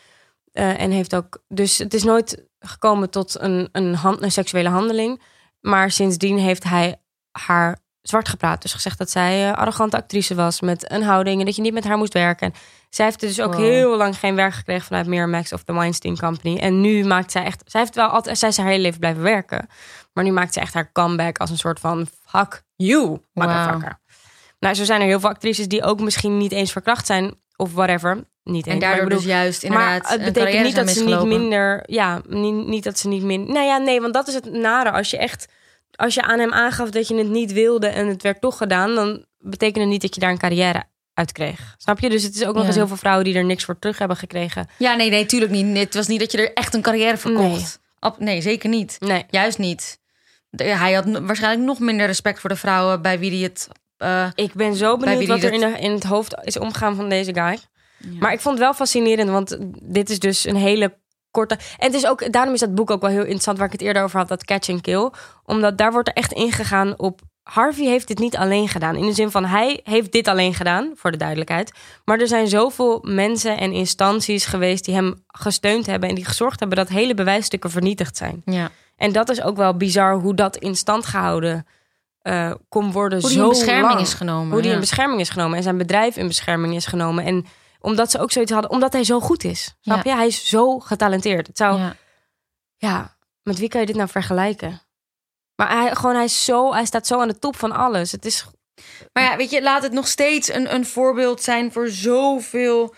[0.52, 1.42] Eh, en heeft ook.
[1.48, 5.22] Dus het is nooit gekomen tot een, een, hand, een seksuele handeling.
[5.60, 6.96] Maar sindsdien heeft hij
[7.32, 8.62] haar zwart gepraat.
[8.62, 11.40] Dus gezegd dat zij eh, arrogante actrice was met een houding.
[11.40, 12.54] En dat je niet met haar moest werken.
[12.90, 13.64] Zij heeft dus ook Wow.
[13.64, 16.58] heel lang geen werk gekregen vanuit Miramax of de Weinstein Company.
[16.58, 17.62] En nu maakt zij echt.
[17.66, 18.38] Zij heeft wel altijd.
[18.38, 19.68] Zij is haar hele leven blijven werken.
[20.14, 24.00] Maar nu maakt ze echt haar comeback als een soort van fuck you, motherfucker.
[24.60, 27.74] Nou, zo zijn er heel veel actrices die ook misschien niet eens verkracht zijn of
[27.74, 28.24] whatever.
[28.44, 28.76] Niet eens.
[28.76, 31.84] En daardoor bedoel, dus juist inderdaad maar het betekent niet dat ze niet minder.
[31.86, 33.54] Ja, niet, niet dat ze niet minder.
[33.54, 34.92] Nou ja, nee, want dat is het nare.
[34.92, 35.48] Als je echt.
[35.96, 38.96] Als je aan hem aangaf dat je het niet wilde en het werd toch gedaan,
[38.96, 40.84] dan betekent het niet dat je daar een carrière
[41.18, 41.76] uit kreeg.
[41.78, 42.10] Snap je?
[42.10, 42.68] Dus het is ook nog Ja.
[42.68, 44.68] eens heel veel vrouwen die er niks voor terug hebben gekregen.
[44.78, 45.78] Ja, nee, nee, tuurlijk niet.
[45.78, 47.80] Het was niet dat je er echt een carrière voor kocht.
[48.18, 48.96] Nee, zeker niet.
[49.00, 49.26] Nee.
[49.30, 50.00] Juist niet.
[50.50, 53.68] De- Hij had waarschijnlijk nog minder respect voor de vrouwen bij wie hij het.
[53.98, 57.10] eh, Ik ben zo benieuwd wat er in, de, in het hoofd is omgegaan van
[57.10, 57.58] deze guy.
[58.20, 60.98] Maar ik vond het wel fascinerend, want dit is dus een hele
[61.32, 61.54] korte.
[61.78, 63.82] En het is ook, daarom is dat boek ook wel heel interessant, waar ik het
[63.82, 65.10] eerder over had, dat Catch and Kill.
[65.46, 67.22] Omdat daar wordt er echt ingegaan op.
[67.48, 68.96] Harvey heeft dit niet alleen gedaan.
[68.96, 71.72] In de zin van hij heeft dit alleen gedaan, voor de duidelijkheid.
[72.06, 76.60] Maar er zijn zoveel mensen en instanties geweest die hem gesteund hebben en die gezorgd
[76.60, 78.42] hebben dat hele bewijsstukken vernietigd zijn.
[78.46, 78.70] ja.
[78.96, 81.68] En dat is ook wel bizar hoe dat in stand gehouden
[82.22, 83.20] eh, kon worden.
[83.20, 84.00] Hoe die zo in bescherming lang.
[84.00, 84.52] is genomen.
[84.52, 84.74] Hoe die ja.
[84.76, 87.26] in bescherming is genomen en zijn bedrijf in bescherming is genomen.
[87.26, 87.46] En
[87.80, 89.76] omdat ze ook zoiets hadden, omdat hij zo goed is.
[89.82, 90.12] Snap Ja.
[90.12, 90.18] je?
[90.18, 91.48] Hij is zo getalenteerd.
[91.48, 91.96] Het zou, ja.
[92.78, 93.16] Ja.
[93.44, 94.82] met wie kan je dit nou vergelijken?
[95.58, 98.12] Maar hij, gewoon, hij, is zo, hij staat zo aan de top van alles.
[98.12, 98.46] Het is,
[99.14, 102.96] Maar ja, weet je, laat het nog steeds een, een voorbeeld zijn voor zoveel.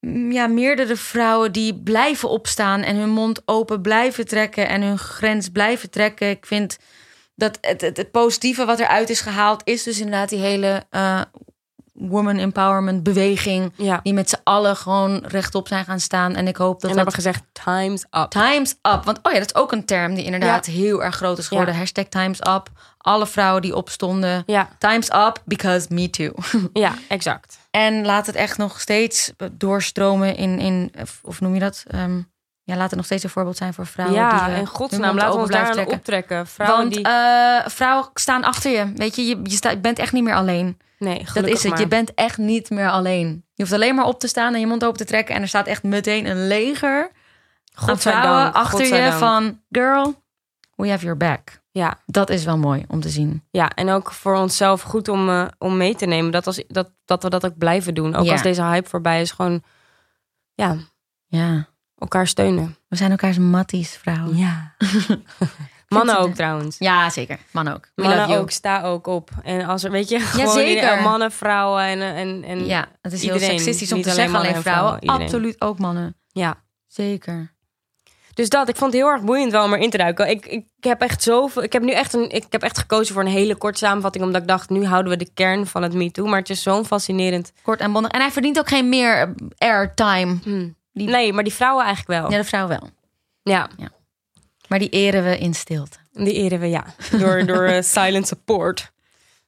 [0.00, 4.98] mm, Ja, meerdere vrouwen die blijven opstaan en hun mond open blijven trekken en hun
[4.98, 6.30] grens blijven trekken.
[6.30, 6.78] Ik vind
[7.34, 11.22] dat het, het, positieve wat eruit is gehaald, is dus inderdaad die hele eh,
[12.00, 13.72] woman empowerment beweging.
[13.76, 14.00] Ja.
[14.02, 16.34] Die met z'n allen gewoon rechtop zijn gaan staan.
[16.34, 16.96] En ik hoop dat en dat...
[16.96, 18.30] hebben gezegd, time's up.
[18.30, 19.04] Times up.
[19.04, 21.74] Want oh ja, dat is ook een term die inderdaad heel erg groot is geworden.
[21.74, 21.80] Ja.
[21.80, 22.70] Hashtag times up.
[22.98, 24.42] Alle vrouwen die opstonden.
[24.46, 26.32] Ja, Times up because me too.
[26.72, 27.58] ja, exact.
[27.70, 31.84] en laat het echt nog steeds doorstromen in, in of- of noem je dat?
[31.86, 32.20] Ehm,
[32.68, 34.16] ja, laat het nog steeds een voorbeeld zijn voor vrouwen.
[34.18, 35.94] ja, die, eh, in godsnaam, laten we ons daar trekken.
[35.96, 36.46] optrekken.
[36.46, 37.04] Vrouwen Want die...
[37.04, 38.92] eh, vrouwen staan achter je.
[38.94, 40.78] Weet je, je, je, sta- je bent echt niet meer alleen.
[40.98, 41.70] nee, Dat is het.
[41.72, 41.80] maar.
[41.80, 43.44] Je bent echt niet meer alleen.
[43.54, 45.34] Je hoeft alleen maar op te staan en je mond open te trekken.
[45.34, 47.10] En er staat echt meteen een leger
[47.74, 49.60] Godzijdank, vrouwen achter je van...
[49.70, 50.22] Girl,
[50.76, 51.60] we have your back.
[51.70, 53.44] Ja, Dat is wel mooi om te zien.
[53.50, 56.30] ja, en ook voor onszelf goed om, eh, om mee te nemen.
[56.32, 58.14] Dat, als, dat, dat we dat ook blijven doen.
[58.14, 58.32] Ook Ja.
[58.32, 59.30] als deze hype voorbij is.
[59.30, 59.62] Gewoon,
[60.54, 60.76] ja,
[61.26, 62.76] Ja, elkaar steunen.
[62.88, 64.36] we zijn elkaars matties, vrouwen.
[64.36, 64.74] Ja.
[65.88, 66.76] Mannen ook trouwens.
[66.78, 67.38] Ja, zeker.
[67.50, 67.88] Man ook.
[67.94, 69.30] We Mannen ook, sta ook op.
[69.42, 70.74] En als er, weet je, gewoon zeker.
[70.74, 74.10] ieder- mannen, vrouwen en, en, en Ja, het is Iedereen, heel seksistisch om niet te
[74.12, 75.22] alleen zeggen alleen mannen en vrouwen.
[75.24, 76.16] Absoluut ook mannen.
[76.32, 76.54] ja.
[76.86, 77.52] Zeker.
[78.34, 80.30] Dus dat, ik vond het heel erg boeiend wel om erin te duiken.
[80.30, 81.62] Ik, ik heb echt zoveel.
[81.62, 82.30] Ik heb nu echt een.
[82.30, 84.24] Ik heb echt gekozen voor een hele korte samenvatting.
[84.24, 86.26] Omdat ik dacht, nu houden we de kern van het Me Too.
[86.26, 87.52] Maar het is zo'n fascinerend.
[87.62, 88.10] Kort en bondig.
[88.10, 90.38] En hij verdient ook geen meer airtime.
[90.42, 90.68] Hm.
[90.98, 92.30] Die- Nee, maar die vrouwen eigenlijk wel.
[92.30, 92.90] Ja, de vrouw wel.
[93.42, 93.68] Ja,
[94.68, 95.96] Maar die eren we in stilte.
[96.12, 96.84] die eren we ja.
[97.18, 98.90] Door, door eh, silent support.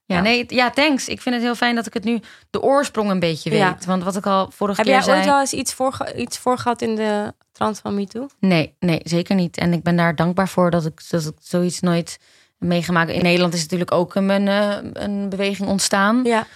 [0.05, 0.23] Ja, Ja.
[0.23, 1.09] nee, ja, thanks.
[1.09, 3.59] Ik vind het heel fijn dat ik het nu de oorsprong een beetje weet.
[3.59, 3.77] Ja.
[3.87, 5.17] Want wat ik al vorige Heb keer jij zei...
[5.17, 8.27] ooit wel eens iets voor, iets voor gehad in de trant van Me Too?
[8.39, 9.57] Nee, nee, zeker niet.
[9.57, 12.19] En ik ben daar dankbaar voor dat ik, dat ik zoiets nooit
[12.59, 13.11] meegemaakt.
[13.11, 16.21] In Nederland is natuurlijk ook een, eh, een beweging ontstaan.
[16.25, 16.47] Ja.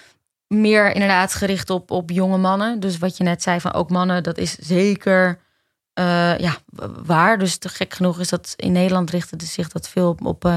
[0.47, 2.81] Meer inderdaad gericht op, op jonge mannen.
[2.81, 5.39] Dus wat je net zei van ook mannen, dat is zeker
[5.95, 6.57] eh, ja,
[7.05, 7.39] waar.
[7.39, 10.57] Dus te gek genoeg is dat in Nederland richtte zich dat veel op, op, eh,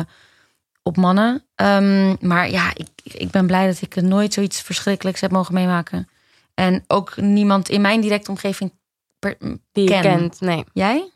[0.83, 1.43] op mannen.
[1.55, 6.09] Ehm, maar ja, ik, ik ben blij dat ik nooit zoiets verschrikkelijks heb mogen meemaken.
[6.53, 8.73] En ook niemand in mijn directe omgeving.
[9.19, 9.37] Per,
[9.71, 10.01] Die je Ken.
[10.01, 10.39] kent.
[10.39, 10.63] Nee.
[10.73, 11.11] jij?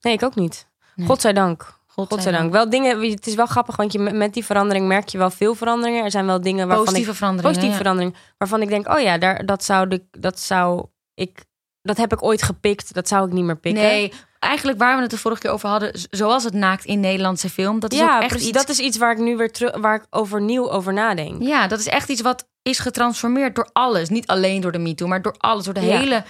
[0.00, 0.66] Nee, ik ook niet.
[0.94, 1.06] Nee.
[1.06, 1.80] Godzijdank.
[1.94, 2.52] Godzijdank.
[2.52, 5.54] Wel dingen, het is wel grappig, want je, met die verandering merk je wel veel
[5.54, 6.04] veranderingen.
[6.04, 7.52] Er zijn wel dingen waarvan Positieve ik, veranderingen.
[7.54, 7.82] positieve ja.
[7.84, 11.44] veranderingen, waarvan ik denk, oh ja, daar, dat zou de, dat zou ik,
[11.82, 13.82] dat heb ik ooit gepikt, dat zou ik niet meer pikken.
[13.82, 17.50] Nee, eigenlijk waar we het de vorige keer over hadden, zoals het naakt in Nederlandse
[17.50, 18.48] film, dat is ja, ook echt precies.
[18.48, 18.58] iets.
[18.58, 21.42] Dat is iets waar ik nu weer terug, waar ik overnieuw over nadenk.
[21.42, 25.06] Ja, dat is echt iets wat is getransformeerd door alles, niet alleen door de MeToo,
[25.08, 25.98] maar door alles, door de Ja.
[25.98, 26.24] hele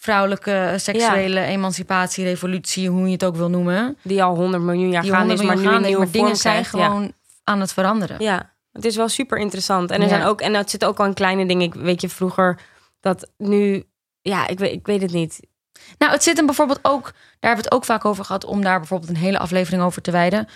[0.00, 3.96] vrouwelijke seksuele emancipatie, revolutie, hoe je het ook wil noemen.
[4.02, 6.56] Die al 100 miljoen jaar Die gaan is, maar nu een nieuwe maar dingen zijn.
[6.56, 6.62] Ja.
[6.62, 7.12] gewoon
[7.44, 8.16] aan het veranderen.
[8.22, 9.90] Ja, het is wel super interessant.
[9.90, 10.08] En er Ja.
[10.08, 11.66] zijn ook, en het zit ook al in kleine dingen.
[11.66, 12.60] Ik weet je vroeger
[13.00, 13.84] dat nu,
[14.20, 15.40] ja, ik weet, ik weet het niet.
[15.98, 18.62] Nou, het zit hem bijvoorbeeld ook, daar hebben we het ook vaak over gehad, om
[18.62, 20.48] daar bijvoorbeeld een hele aflevering over te wijden.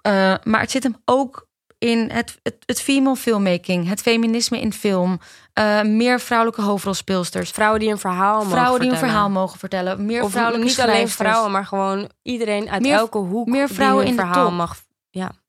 [0.00, 1.47] Eh, maar het zit hem ook
[1.78, 5.20] in het, het, het female filmmaking, het feminisme in film,
[5.52, 7.50] eh, meer vrouwelijke hoofdrolspeelsters.
[7.50, 9.14] Vrouwen die een verhaal mogen vrouwen die een vertellen.
[9.14, 10.06] verhaal mogen vertellen.
[10.06, 13.74] Meer Of vrouwelijke niet alleen vrouwen, maar gewoon iedereen uit Meer- elke hoek meer die
[13.74, 14.54] vrouwen hun in de verhaal top.
[14.56, 14.86] mag.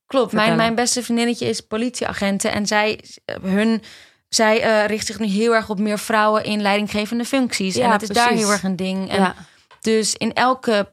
[0.06, 0.32] Klopt.
[0.32, 0.56] Mijn, vertellen.
[0.56, 2.52] mijn beste vriendinnetje is politieagenten.
[2.52, 3.00] En zij,
[3.42, 3.82] hun,
[4.28, 7.74] zij eh, richt zich nu heel erg op meer vrouwen in leidinggevende functies.
[7.74, 9.10] Ja, en dat is daar heel erg een ding.
[9.10, 9.34] En ja,
[9.80, 10.92] Dus in elke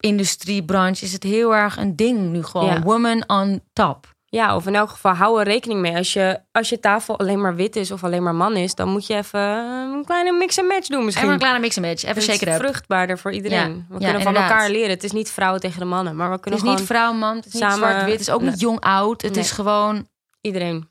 [0.00, 2.66] industriebranche is het heel erg een ding nu gewoon.
[2.66, 2.80] Ja.
[2.82, 4.11] Woman on top.
[4.36, 5.96] Ja, of in elk geval hou er rekening mee.
[5.96, 8.88] Als je, als je tafel alleen maar wit is of alleen maar man is, dan
[8.88, 11.22] moet je even een kleine mix en match doen misschien.
[11.24, 12.04] Even een kleine mix en match.
[12.04, 12.54] Even Het up.
[12.54, 13.58] vruchtbaarder voor iedereen.
[13.58, 14.90] Ja, We ja, kunnen van elkaar leren.
[14.90, 17.36] Het is niet vrouwen tegen de mannen, maar we Het kunnen is niet vrouw, man.
[17.36, 18.12] Het is niet samen- zwart-wit.
[18.12, 19.22] Het is ook niet jong-oud.
[19.22, 19.42] Het Nee.
[19.44, 20.08] is gewoon...
[20.40, 20.90] iedereen.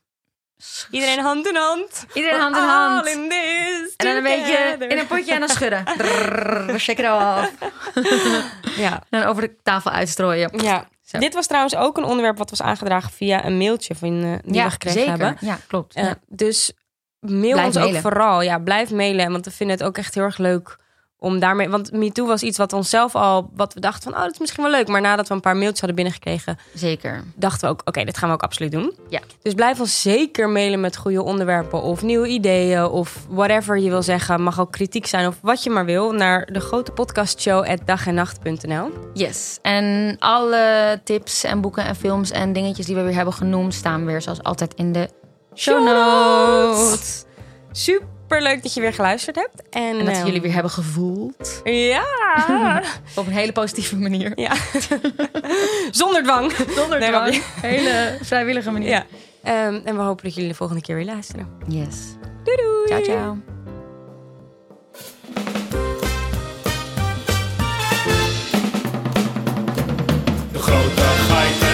[0.91, 2.05] Iedereen hand in hand.
[2.13, 3.05] Iedereen hand in hand.
[3.07, 5.83] all in this En dan een beetje in een potje en dan schudden.
[6.79, 7.51] Shake it off.
[8.77, 8.91] Ja.
[9.09, 10.51] En dan over de tafel uitstrooien.
[10.63, 10.87] ja.
[11.11, 11.19] Zo.
[11.19, 14.53] Dit was trouwens ook een onderwerp wat was aangedragen via een mailtje van, eh, die
[14.53, 15.17] ja, we gekregen zeker.
[15.17, 15.37] hebben.
[15.47, 15.95] Ja, klopt.
[15.95, 16.15] Eh, Ja.
[16.27, 16.73] Dus
[17.19, 18.41] mail Blijf ons ook vooral.
[18.41, 19.31] Ja, blijf mailen.
[19.31, 20.77] Want we vinden het ook echt heel erg leuk
[21.21, 21.69] om daarmee...
[21.69, 23.49] Want MeToo was iets wat onszelf al...
[23.53, 24.87] Wat we dachten van, oh, dat is misschien wel leuk.
[24.87, 26.57] Maar nadat we een paar mailtjes hadden binnengekregen...
[26.73, 27.23] Zeker.
[27.35, 28.93] dachten we ook, oké, dit gaan we ook absoluut doen.
[29.09, 29.19] Ja.
[29.41, 31.81] Dus blijf ons zeker mailen met goede onderwerpen...
[31.81, 34.41] of nieuwe ideeën of whatever je wil zeggen.
[34.41, 36.11] Mag ook kritiek zijn of wat je maar wil...
[36.11, 38.91] naar de grote podcastshow at dagennacht.nl.
[39.13, 39.59] Yes.
[39.61, 43.73] En alle tips en boeken en films en dingetjes die we weer hebben genoemd...
[43.73, 45.09] staan weer zoals altijd in de
[45.55, 47.25] show notes.
[47.71, 48.07] Super
[48.39, 49.69] leuk dat je weer geluisterd hebt.
[49.69, 51.61] En, En dat ehm, jullie weer hebben gevoeld.
[51.63, 52.03] Ja.
[53.15, 54.31] Op een hele positieve manier.
[54.35, 54.53] ja.
[55.91, 56.51] Zonder dwang.
[56.75, 57.43] Zonder Nee, dwang.
[57.61, 58.89] Hele vrijwillige manier.
[58.89, 59.05] Ja.
[59.43, 61.47] Ehm, en we hopen dat jullie de volgende keer weer luisteren.
[61.67, 61.97] Yes.
[62.43, 62.87] Doei doei.
[62.87, 63.37] Ciao, ciao.
[70.51, 71.70] De grote